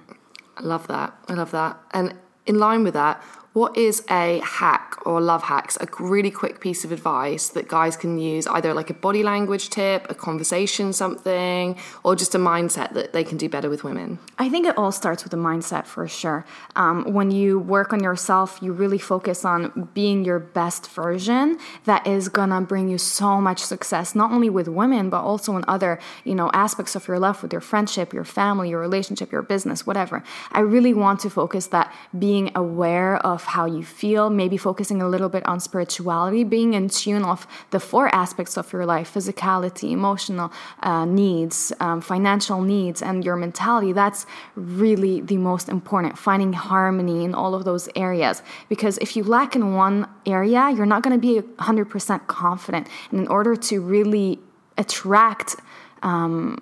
I 0.56 0.62
love 0.62 0.88
that. 0.88 1.14
I 1.28 1.34
love 1.34 1.50
that. 1.50 1.78
And 1.92 2.14
in 2.46 2.58
line 2.58 2.84
with 2.84 2.94
that, 2.94 3.22
what 3.56 3.74
is 3.74 4.04
a 4.10 4.38
hack 4.44 4.98
or 5.06 5.18
love 5.18 5.44
hacks? 5.44 5.78
A 5.80 5.88
really 5.98 6.30
quick 6.30 6.60
piece 6.60 6.84
of 6.84 6.92
advice 6.92 7.48
that 7.48 7.68
guys 7.68 7.96
can 7.96 8.18
use, 8.18 8.46
either 8.48 8.74
like 8.74 8.90
a 8.90 8.94
body 9.06 9.22
language 9.22 9.70
tip, 9.70 10.04
a 10.10 10.14
conversation, 10.14 10.92
something, 10.92 11.74
or 12.04 12.14
just 12.14 12.34
a 12.34 12.38
mindset 12.38 12.92
that 12.92 13.14
they 13.14 13.24
can 13.24 13.38
do 13.38 13.48
better 13.48 13.70
with 13.70 13.82
women. 13.82 14.18
I 14.36 14.50
think 14.50 14.66
it 14.66 14.76
all 14.76 14.92
starts 14.92 15.24
with 15.24 15.32
a 15.32 15.38
mindset 15.38 15.86
for 15.86 16.06
sure. 16.06 16.44
Um, 16.82 17.14
when 17.14 17.30
you 17.30 17.58
work 17.58 17.94
on 17.94 18.02
yourself, 18.02 18.58
you 18.60 18.74
really 18.74 18.98
focus 18.98 19.42
on 19.42 19.88
being 19.94 20.22
your 20.22 20.38
best 20.38 20.90
version. 20.90 21.58
That 21.86 22.06
is 22.06 22.28
gonna 22.28 22.60
bring 22.60 22.90
you 22.90 22.98
so 22.98 23.40
much 23.40 23.60
success, 23.60 24.14
not 24.14 24.32
only 24.32 24.50
with 24.50 24.68
women, 24.68 25.08
but 25.08 25.22
also 25.22 25.56
in 25.56 25.64
other, 25.66 25.98
you 26.24 26.34
know, 26.34 26.50
aspects 26.52 26.94
of 26.94 27.08
your 27.08 27.18
life, 27.18 27.40
with 27.40 27.54
your 27.54 27.62
friendship, 27.62 28.12
your 28.12 28.24
family, 28.24 28.68
your 28.68 28.80
relationship, 28.80 29.32
your 29.32 29.40
business, 29.40 29.86
whatever. 29.86 30.22
I 30.52 30.60
really 30.60 30.92
want 30.92 31.20
to 31.20 31.30
focus 31.30 31.68
that 31.68 31.90
being 32.18 32.50
aware 32.54 33.16
of 33.16 33.45
how 33.46 33.66
you 33.66 33.82
feel, 33.82 34.30
maybe 34.30 34.56
focusing 34.56 35.00
a 35.02 35.08
little 35.08 35.28
bit 35.28 35.44
on 35.46 35.60
spirituality, 35.60 36.44
being 36.44 36.74
in 36.74 36.88
tune 36.88 37.24
of 37.24 37.46
the 37.70 37.80
four 37.80 38.14
aspects 38.14 38.56
of 38.56 38.72
your 38.72 38.86
life: 38.86 39.12
physicality, 39.12 39.90
emotional 39.90 40.52
uh, 40.82 41.04
needs, 41.04 41.72
um, 41.80 42.00
financial 42.00 42.60
needs, 42.60 43.02
and 43.02 43.24
your 43.24 43.36
mentality. 43.36 43.92
That's 43.92 44.26
really 44.54 45.20
the 45.20 45.36
most 45.36 45.68
important. 45.68 46.18
Finding 46.18 46.52
harmony 46.52 47.24
in 47.24 47.34
all 47.34 47.54
of 47.54 47.64
those 47.64 47.88
areas, 47.96 48.42
because 48.68 48.98
if 48.98 49.16
you 49.16 49.24
lack 49.24 49.56
in 49.56 49.74
one 49.74 50.08
area, 50.26 50.70
you're 50.70 50.86
not 50.86 51.02
going 51.02 51.18
to 51.18 51.20
be 51.20 51.40
100% 51.40 52.26
confident. 52.26 52.88
And 53.10 53.20
in 53.20 53.28
order 53.28 53.56
to 53.56 53.80
really 53.80 54.38
attract 54.78 55.56
um, 56.02 56.58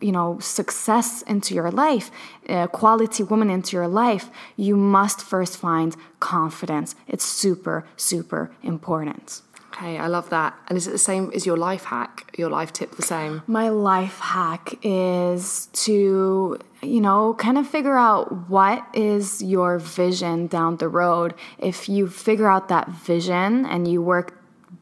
you 0.00 0.12
know 0.12 0.38
success 0.38 1.22
into 1.22 1.54
your 1.54 1.70
life 1.70 2.10
uh, 2.48 2.66
quality 2.66 3.22
woman 3.22 3.50
into 3.50 3.76
your 3.76 3.88
life 3.88 4.30
you 4.56 4.76
must 4.76 5.20
first 5.22 5.56
find 5.56 5.96
confidence 6.20 6.94
it's 7.06 7.24
super 7.24 7.84
super 7.96 8.50
important 8.62 9.42
Okay, 9.78 9.98
I 9.98 10.06
love 10.08 10.30
that. 10.30 10.58
And 10.66 10.76
is 10.76 10.88
it 10.88 10.90
the 10.90 10.98
same? 10.98 11.30
Is 11.32 11.46
your 11.46 11.56
life 11.56 11.84
hack, 11.84 12.34
your 12.36 12.50
life 12.50 12.72
tip 12.72 12.96
the 12.96 13.02
same? 13.02 13.42
my 13.46 13.68
life 13.68 14.18
hack 14.18 14.74
is 14.82 15.66
to 15.72 16.58
you 16.82 17.00
know 17.00 17.34
kind 17.34 17.58
of 17.58 17.66
figure 17.66 17.96
out 17.96 18.48
what 18.48 18.84
is 18.94 19.42
your 19.42 19.78
vision 19.78 20.46
down 20.46 20.76
the 20.76 20.88
road 20.88 21.34
if 21.58 21.88
you 21.88 22.08
figure 22.08 22.48
out 22.48 22.68
that 22.68 22.88
vision 22.88 23.66
and 23.66 23.88
you 23.88 24.00
work 24.00 24.37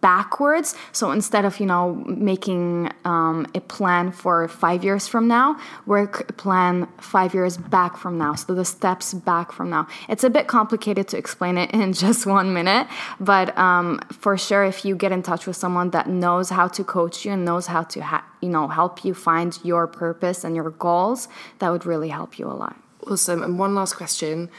backwards 0.06 0.68
so 0.92 1.04
instead 1.10 1.44
of 1.48 1.52
you 1.60 1.66
know 1.72 1.84
making 2.06 2.88
um, 3.04 3.38
a 3.60 3.60
plan 3.74 4.04
for 4.22 4.36
five 4.46 4.80
years 4.84 5.08
from 5.12 5.24
now 5.26 5.58
work 5.84 6.12
a 6.30 6.32
plan 6.44 6.86
five 7.14 7.30
years 7.34 7.54
back 7.76 7.92
from 8.02 8.14
now 8.16 8.32
so 8.40 8.54
the 8.54 8.64
steps 8.64 9.06
back 9.30 9.50
from 9.56 9.68
now 9.68 9.84
it's 10.08 10.24
a 10.30 10.30
bit 10.30 10.46
complicated 10.46 11.04
to 11.08 11.16
explain 11.18 11.54
it 11.58 11.68
in 11.82 11.92
just 11.92 12.24
one 12.24 12.48
minute 12.58 12.86
but 13.18 13.46
um, 13.58 13.98
for 14.12 14.34
sure 14.38 14.64
if 14.64 14.84
you 14.84 14.94
get 14.94 15.10
in 15.10 15.22
touch 15.30 15.44
with 15.48 15.56
someone 15.56 15.90
that 15.90 16.06
knows 16.08 16.50
how 16.50 16.68
to 16.68 16.82
coach 16.84 17.24
you 17.24 17.32
and 17.32 17.44
knows 17.44 17.66
how 17.66 17.82
to 17.82 17.98
ha- 18.00 18.26
you 18.40 18.48
know 18.48 18.68
help 18.68 19.04
you 19.04 19.12
find 19.12 19.58
your 19.64 19.88
purpose 19.88 20.44
and 20.44 20.54
your 20.54 20.70
goals 20.70 21.28
that 21.58 21.68
would 21.70 21.84
really 21.84 22.10
help 22.10 22.38
you 22.38 22.46
a 22.46 22.56
lot 22.64 22.76
Awesome. 23.06 23.42
And 23.42 23.58
one 23.58 23.74
last 23.74 23.94
question. 23.94 24.50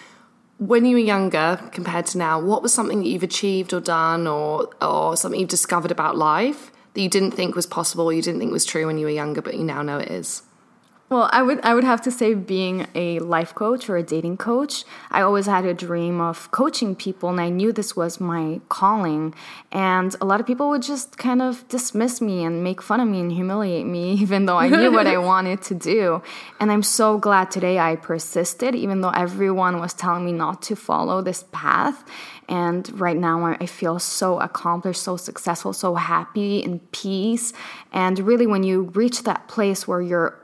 When 0.60 0.86
you 0.86 0.96
were 0.96 1.02
younger 1.02 1.60
compared 1.72 2.08
to 2.08 2.18
now, 2.18 2.40
what 2.40 2.64
was 2.64 2.74
something 2.74 3.00
that 3.00 3.08
you've 3.08 3.24
achieved 3.24 3.74
or 3.74 3.80
done 3.80 4.26
or 4.26 4.70
or 4.82 5.16
something 5.16 5.40
you've 5.40 5.50
discovered 5.50 5.92
about 5.92 6.18
life 6.18 6.72
that 6.94 7.02
you 7.02 7.10
didn't 7.10 7.32
think 7.32 7.56
was 7.56 7.68
possible 7.68 8.06
or 8.06 8.14
you 8.14 8.24
didn't 8.24 8.40
think 8.40 8.52
was 8.52 8.66
true 8.66 8.88
when 8.88 8.98
you 8.98 9.06
were 9.06 9.12
younger, 9.12 9.42
but 9.42 9.54
you 9.54 9.64
now 9.64 9.84
know 9.84 10.00
it 10.00 10.10
is? 10.10 10.42
Well, 11.10 11.30
I 11.32 11.42
would 11.42 11.62
I 11.64 11.74
would 11.74 11.86
have 11.86 12.02
to 12.02 12.12
say 12.12 12.34
being 12.34 12.86
a 12.94 13.20
life 13.20 13.56
coach 13.56 13.90
or 13.90 13.96
a 13.96 14.04
dating 14.04 14.36
coach, 14.38 14.84
I 15.10 15.22
always 15.22 15.46
had 15.46 15.64
a 15.64 15.74
dream 15.74 16.20
of 16.20 16.52
coaching 16.52 16.96
people 16.96 17.30
and 17.30 17.40
I 17.40 17.48
knew 17.48 17.72
this 17.72 17.96
was 17.96 18.20
my 18.20 18.60
calling. 18.68 19.34
And 19.72 20.14
a 20.20 20.26
lot 20.26 20.42
of 20.42 20.46
people 20.46 20.68
would 20.70 20.82
just 20.82 21.18
kind 21.18 21.42
of 21.42 21.66
dismiss 21.70 22.20
me 22.20 22.44
and 22.44 22.62
make 22.62 22.82
fun 22.82 23.00
of 23.00 23.08
me 23.08 23.22
and 23.22 23.32
humiliate 23.32 23.86
me 23.86 24.14
even 24.22 24.48
though 24.48 24.58
I 24.58 24.68
knew 24.68 24.92
what 24.92 25.08
I 25.08 25.18
wanted 25.32 25.62
to 25.64 25.76
do. 25.76 26.22
And 26.60 26.74
I'm 26.74 26.84
so 26.84 27.18
glad 27.18 27.52
today 27.52 27.80
I 27.80 27.96
persisted 27.96 28.76
even 28.76 29.00
though 29.00 29.12
everyone 29.12 29.80
was 29.80 29.94
telling 29.94 30.26
me 30.26 30.34
not 30.34 30.62
to 30.64 30.76
follow 30.76 31.22
this 31.22 31.46
path. 31.54 32.04
And 32.50 33.00
right 33.00 33.18
now, 33.18 33.46
I 33.46 33.58
I 33.60 33.66
feel 33.66 34.00
so 34.00 34.40
accomplished, 34.40 35.02
so 35.02 35.18
successful, 35.18 35.74
so 35.74 35.96
happy, 35.96 36.60
in 36.60 36.80
peace. 36.92 37.52
And 37.92 38.20
really, 38.20 38.48
when 38.48 38.64
you 38.64 38.84
reach 38.94 39.24
that 39.24 39.50
place 39.50 39.86
where 39.86 40.02
you're 40.02 40.40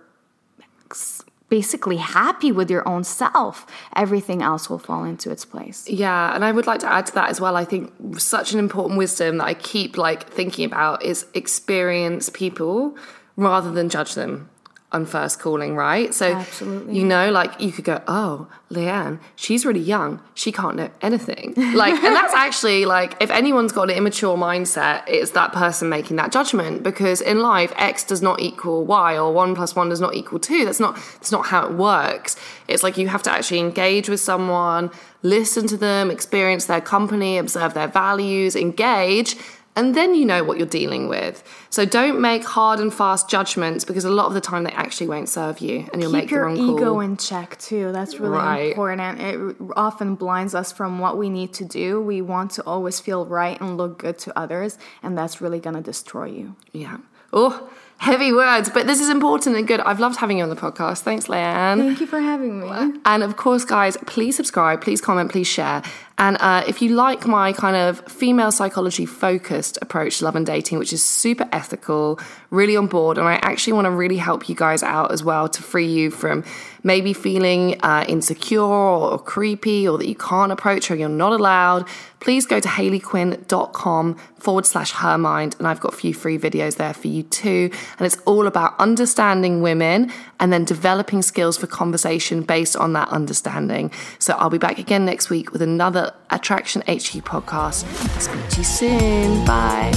basically 1.49 1.97
happy 1.97 2.51
with 2.51 2.71
your 2.71 2.87
own 2.87 3.03
self, 3.03 3.67
everything 3.95 4.41
else 4.41 4.69
will 4.71 4.79
fall 4.79 5.03
into 5.03 5.29
its 5.29 5.45
place. 5.45 5.87
Yeah, 5.87 6.33
and 6.33 6.43
I 6.43 6.51
would 6.51 6.65
like 6.65 6.79
to 6.79 6.91
add 6.91 7.05
to 7.05 7.13
that 7.13 7.29
as 7.29 7.39
well. 7.39 7.55
I 7.55 7.63
think 7.63 8.19
such 8.19 8.53
an 8.53 8.59
important 8.59 8.97
wisdom 8.97 9.37
that 9.37 9.45
I 9.45 9.53
keep 9.53 9.97
like 9.97 10.27
thinking 10.27 10.65
about 10.65 11.03
is 11.03 11.27
experience 11.35 12.29
people 12.29 12.97
rather 13.35 13.71
than 13.71 13.89
judge 13.89 14.15
them 14.15 14.49
on 14.93 15.05
first 15.05 15.39
calling, 15.39 15.75
right? 15.75 16.13
So 16.13 16.33
Absolutely. 16.33 16.95
you 16.95 17.03
know, 17.03 17.31
like 17.31 17.59
you 17.59 17.71
could 17.71 17.85
go, 17.85 18.01
Oh, 18.07 18.47
Leanne, 18.69 19.19
she's 19.35 19.65
really 19.65 19.79
young. 19.79 20.21
She 20.35 20.51
can't 20.51 20.75
know 20.75 20.89
anything. 21.01 21.53
Like 21.73 21.93
and 21.95 22.15
that's 22.15 22.33
actually 22.45 22.85
like 22.85 23.15
if 23.21 23.29
anyone's 23.31 23.71
got 23.71 23.89
an 23.89 23.97
immature 23.97 24.37
mindset, 24.37 25.03
it's 25.07 25.31
that 25.31 25.51
person 25.53 25.89
making 25.89 26.17
that 26.17 26.31
judgment 26.31 26.83
because 26.83 27.21
in 27.21 27.39
life 27.39 27.73
X 27.75 28.03
does 28.03 28.21
not 28.21 28.39
equal 28.39 28.85
Y 28.85 29.17
or 29.17 29.33
one 29.33 29.55
plus 29.55 29.75
one 29.75 29.89
does 29.89 30.01
not 30.01 30.15
equal 30.15 30.39
two. 30.39 30.65
That's 30.65 30.79
not 30.79 30.95
that's 30.95 31.31
not 31.31 31.47
how 31.47 31.65
it 31.65 31.73
works. 31.73 32.35
It's 32.67 32.83
like 32.83 32.97
you 32.97 33.07
have 33.07 33.23
to 33.23 33.31
actually 33.31 33.59
engage 33.59 34.09
with 34.09 34.19
someone, 34.19 34.91
listen 35.21 35.67
to 35.67 35.77
them, 35.77 36.11
experience 36.11 36.65
their 36.65 36.81
company, 36.81 37.37
observe 37.37 37.73
their 37.73 37.87
values, 37.87 38.55
engage, 38.55 39.35
and 39.75 39.95
then 39.95 40.13
you 40.15 40.25
know 40.25 40.43
what 40.43 40.57
you're 40.57 40.67
dealing 40.67 41.07
with. 41.07 41.43
So 41.69 41.85
don't 41.85 42.21
make 42.21 42.43
hard 42.43 42.79
and 42.79 42.93
fast 42.93 43.29
judgments 43.29 43.83
because 43.85 44.05
a 44.05 44.09
lot 44.11 44.27
of 44.27 44.33
the 44.33 44.41
time 44.41 44.63
they 44.63 44.71
actually 44.71 45.07
won't 45.07 45.29
serve 45.29 45.59
you 45.59 45.87
and 45.91 46.01
you'll 46.01 46.11
Keep 46.11 46.19
make 46.21 46.29
the 46.29 46.35
your 46.35 46.45
wrong 46.45 46.57
ego 46.57 46.77
call. 46.91 46.99
in 47.01 47.17
check 47.17 47.57
too. 47.59 47.91
That's 47.91 48.19
really 48.19 48.37
Right. 48.37 48.69
important. 48.71 49.19
It 49.21 49.55
often 49.75 50.15
blinds 50.15 50.53
us 50.53 50.71
from 50.71 50.99
what 50.99 51.17
we 51.17 51.29
need 51.29 51.53
to 51.53 51.65
do. 51.65 52.01
We 52.01 52.21
want 52.21 52.51
to 52.51 52.63
always 52.65 52.99
feel 52.99 53.25
right 53.25 53.59
and 53.59 53.75
look 53.77 53.97
good 53.97 54.17
to 54.19 54.37
others, 54.37 54.77
and 55.01 55.17
that's 55.17 55.41
really 55.41 55.59
going 55.59 55.75
to 55.75 55.81
destroy 55.81 56.25
you. 56.25 56.55
Yeah. 56.71 56.97
Oh, 57.35 57.67
heavy 57.97 58.31
words, 58.31 58.69
but 58.69 58.85
this 58.85 58.99
is 59.01 59.09
important 59.09 59.55
and 59.55 59.67
good. 59.67 59.79
I've 59.79 59.99
loved 59.99 60.17
having 60.17 60.37
you 60.37 60.43
on 60.43 60.51
the 60.51 60.55
podcast. 60.55 60.99
Thanks, 60.99 61.25
Leanne. 61.25 61.79
Thank 61.79 61.99
you 61.99 62.05
for 62.05 62.19
having 62.19 62.59
me. 62.59 62.99
And 63.05 63.23
of 63.23 63.37
course, 63.37 63.65
guys, 63.65 63.97
please 64.05 64.35
subscribe, 64.35 64.81
please 64.81 65.01
comment, 65.01 65.31
please 65.31 65.47
share. 65.47 65.81
And 66.17 66.37
uh, 66.39 66.63
if 66.67 66.81
you 66.81 66.89
like 66.89 67.25
my 67.25 67.53
kind 67.53 67.75
of 67.75 67.99
female 68.07 68.51
psychology 68.51 69.05
focused 69.05 69.79
approach 69.81 70.19
to 70.19 70.25
love 70.25 70.35
and 70.35 70.45
dating, 70.45 70.77
which 70.77 70.93
is 70.93 71.03
super 71.03 71.47
ethical, 71.51 72.19
really 72.51 72.77
on 72.77 72.87
board, 72.87 73.17
and 73.17 73.27
I 73.27 73.35
actually 73.41 73.73
want 73.73 73.85
to 73.85 73.91
really 73.91 74.17
help 74.17 74.47
you 74.47 74.55
guys 74.55 74.83
out 74.83 75.11
as 75.11 75.23
well 75.23 75.49
to 75.49 75.63
free 75.63 75.87
you 75.87 76.11
from 76.11 76.43
maybe 76.83 77.13
feeling 77.13 77.79
uh, 77.81 78.05
insecure 78.07 78.61
or, 78.61 79.17
creepy 79.19 79.87
or 79.87 79.97
that 79.97 80.07
you 80.07 80.15
can't 80.15 80.51
approach 80.51 80.91
or 80.91 80.95
you're 80.95 81.09
not 81.09 81.31
allowed, 81.31 81.87
please 82.19 82.45
go 82.45 82.59
to 82.59 82.67
hayleyquinn.com 82.67 84.15
forward 84.37 84.65
slash 84.65 84.91
her 84.91 85.17
mind. 85.17 85.55
And 85.59 85.67
I've 85.67 85.79
got 85.79 85.93
a 85.93 85.95
few 85.95 86.13
free 86.13 86.37
videos 86.37 86.75
there 86.75 86.93
for 86.93 87.07
you 87.07 87.23
too. 87.23 87.69
And 87.97 88.05
it's 88.05 88.17
all 88.25 88.47
about 88.47 88.77
understanding 88.79 89.61
women 89.61 90.11
and 90.39 90.51
then 90.51 90.65
developing 90.65 91.21
skills 91.21 91.57
for 91.57 91.67
conversation 91.67 92.43
based 92.43 92.75
on 92.75 92.93
that 92.93 93.07
understanding. 93.09 93.91
So 94.19 94.33
I'll 94.33 94.49
be 94.49 94.57
back 94.57 94.77
again 94.77 95.05
next 95.05 95.29
week 95.29 95.53
with 95.53 95.61
another 95.61 96.02
Attraction 96.29 96.81
HQ 96.81 97.23
podcast. 97.23 97.85
Speak 98.21 98.49
to 98.49 98.57
you 98.57 98.63
soon. 98.63 99.45
Bye. 99.45 99.91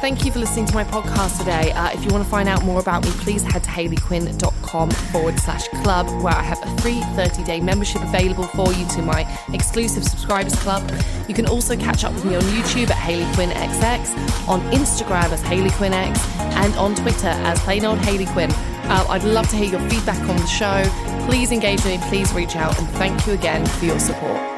Thank 0.00 0.24
you 0.24 0.30
for 0.30 0.38
listening 0.38 0.66
to 0.66 0.74
my 0.74 0.84
podcast 0.84 1.38
today. 1.40 1.72
Uh, 1.72 1.90
if 1.90 2.04
you 2.04 2.10
want 2.12 2.22
to 2.22 2.30
find 2.30 2.48
out 2.48 2.64
more 2.64 2.78
about 2.78 3.04
me, 3.04 3.10
please 3.10 3.42
head 3.42 3.64
to 3.64 3.70
hayleyquinn.com 3.70 4.90
forward 4.90 5.40
slash 5.40 5.66
club, 5.82 6.06
where 6.22 6.34
I 6.34 6.42
have 6.42 6.62
a 6.62 6.80
free 6.80 7.00
30 7.16 7.42
day 7.42 7.60
membership 7.60 8.02
available 8.02 8.44
for 8.44 8.72
you 8.72 8.86
to 8.90 9.02
my 9.02 9.26
exclusive 9.52 10.04
subscribers 10.04 10.54
club. 10.60 10.88
You 11.28 11.34
can 11.34 11.46
also 11.46 11.76
catch 11.76 12.04
up 12.04 12.14
with 12.14 12.24
me 12.24 12.36
on 12.36 12.42
YouTube 12.42 12.90
at 12.90 12.96
HayleyQuinnXX, 12.96 14.48
on 14.48 14.60
Instagram 14.70 15.32
as 15.32 15.42
HayleyQuinnX, 15.42 16.16
and 16.38 16.74
on 16.76 16.94
Twitter 16.94 17.26
as 17.26 17.58
plain 17.60 17.84
old 17.84 17.98
Hayley 17.98 18.26
Quinn. 18.26 18.52
Uh, 18.52 19.04
I'd 19.08 19.24
love 19.24 19.48
to 19.48 19.56
hear 19.56 19.66
your 19.66 19.90
feedback 19.90 20.20
on 20.28 20.36
the 20.36 20.46
show. 20.46 20.84
Please 21.26 21.50
engage 21.50 21.84
me, 21.84 21.98
please 22.02 22.32
reach 22.32 22.54
out, 22.54 22.78
and 22.78 22.88
thank 22.90 23.26
you 23.26 23.32
again 23.32 23.66
for 23.66 23.84
your 23.84 23.98
support. 23.98 24.57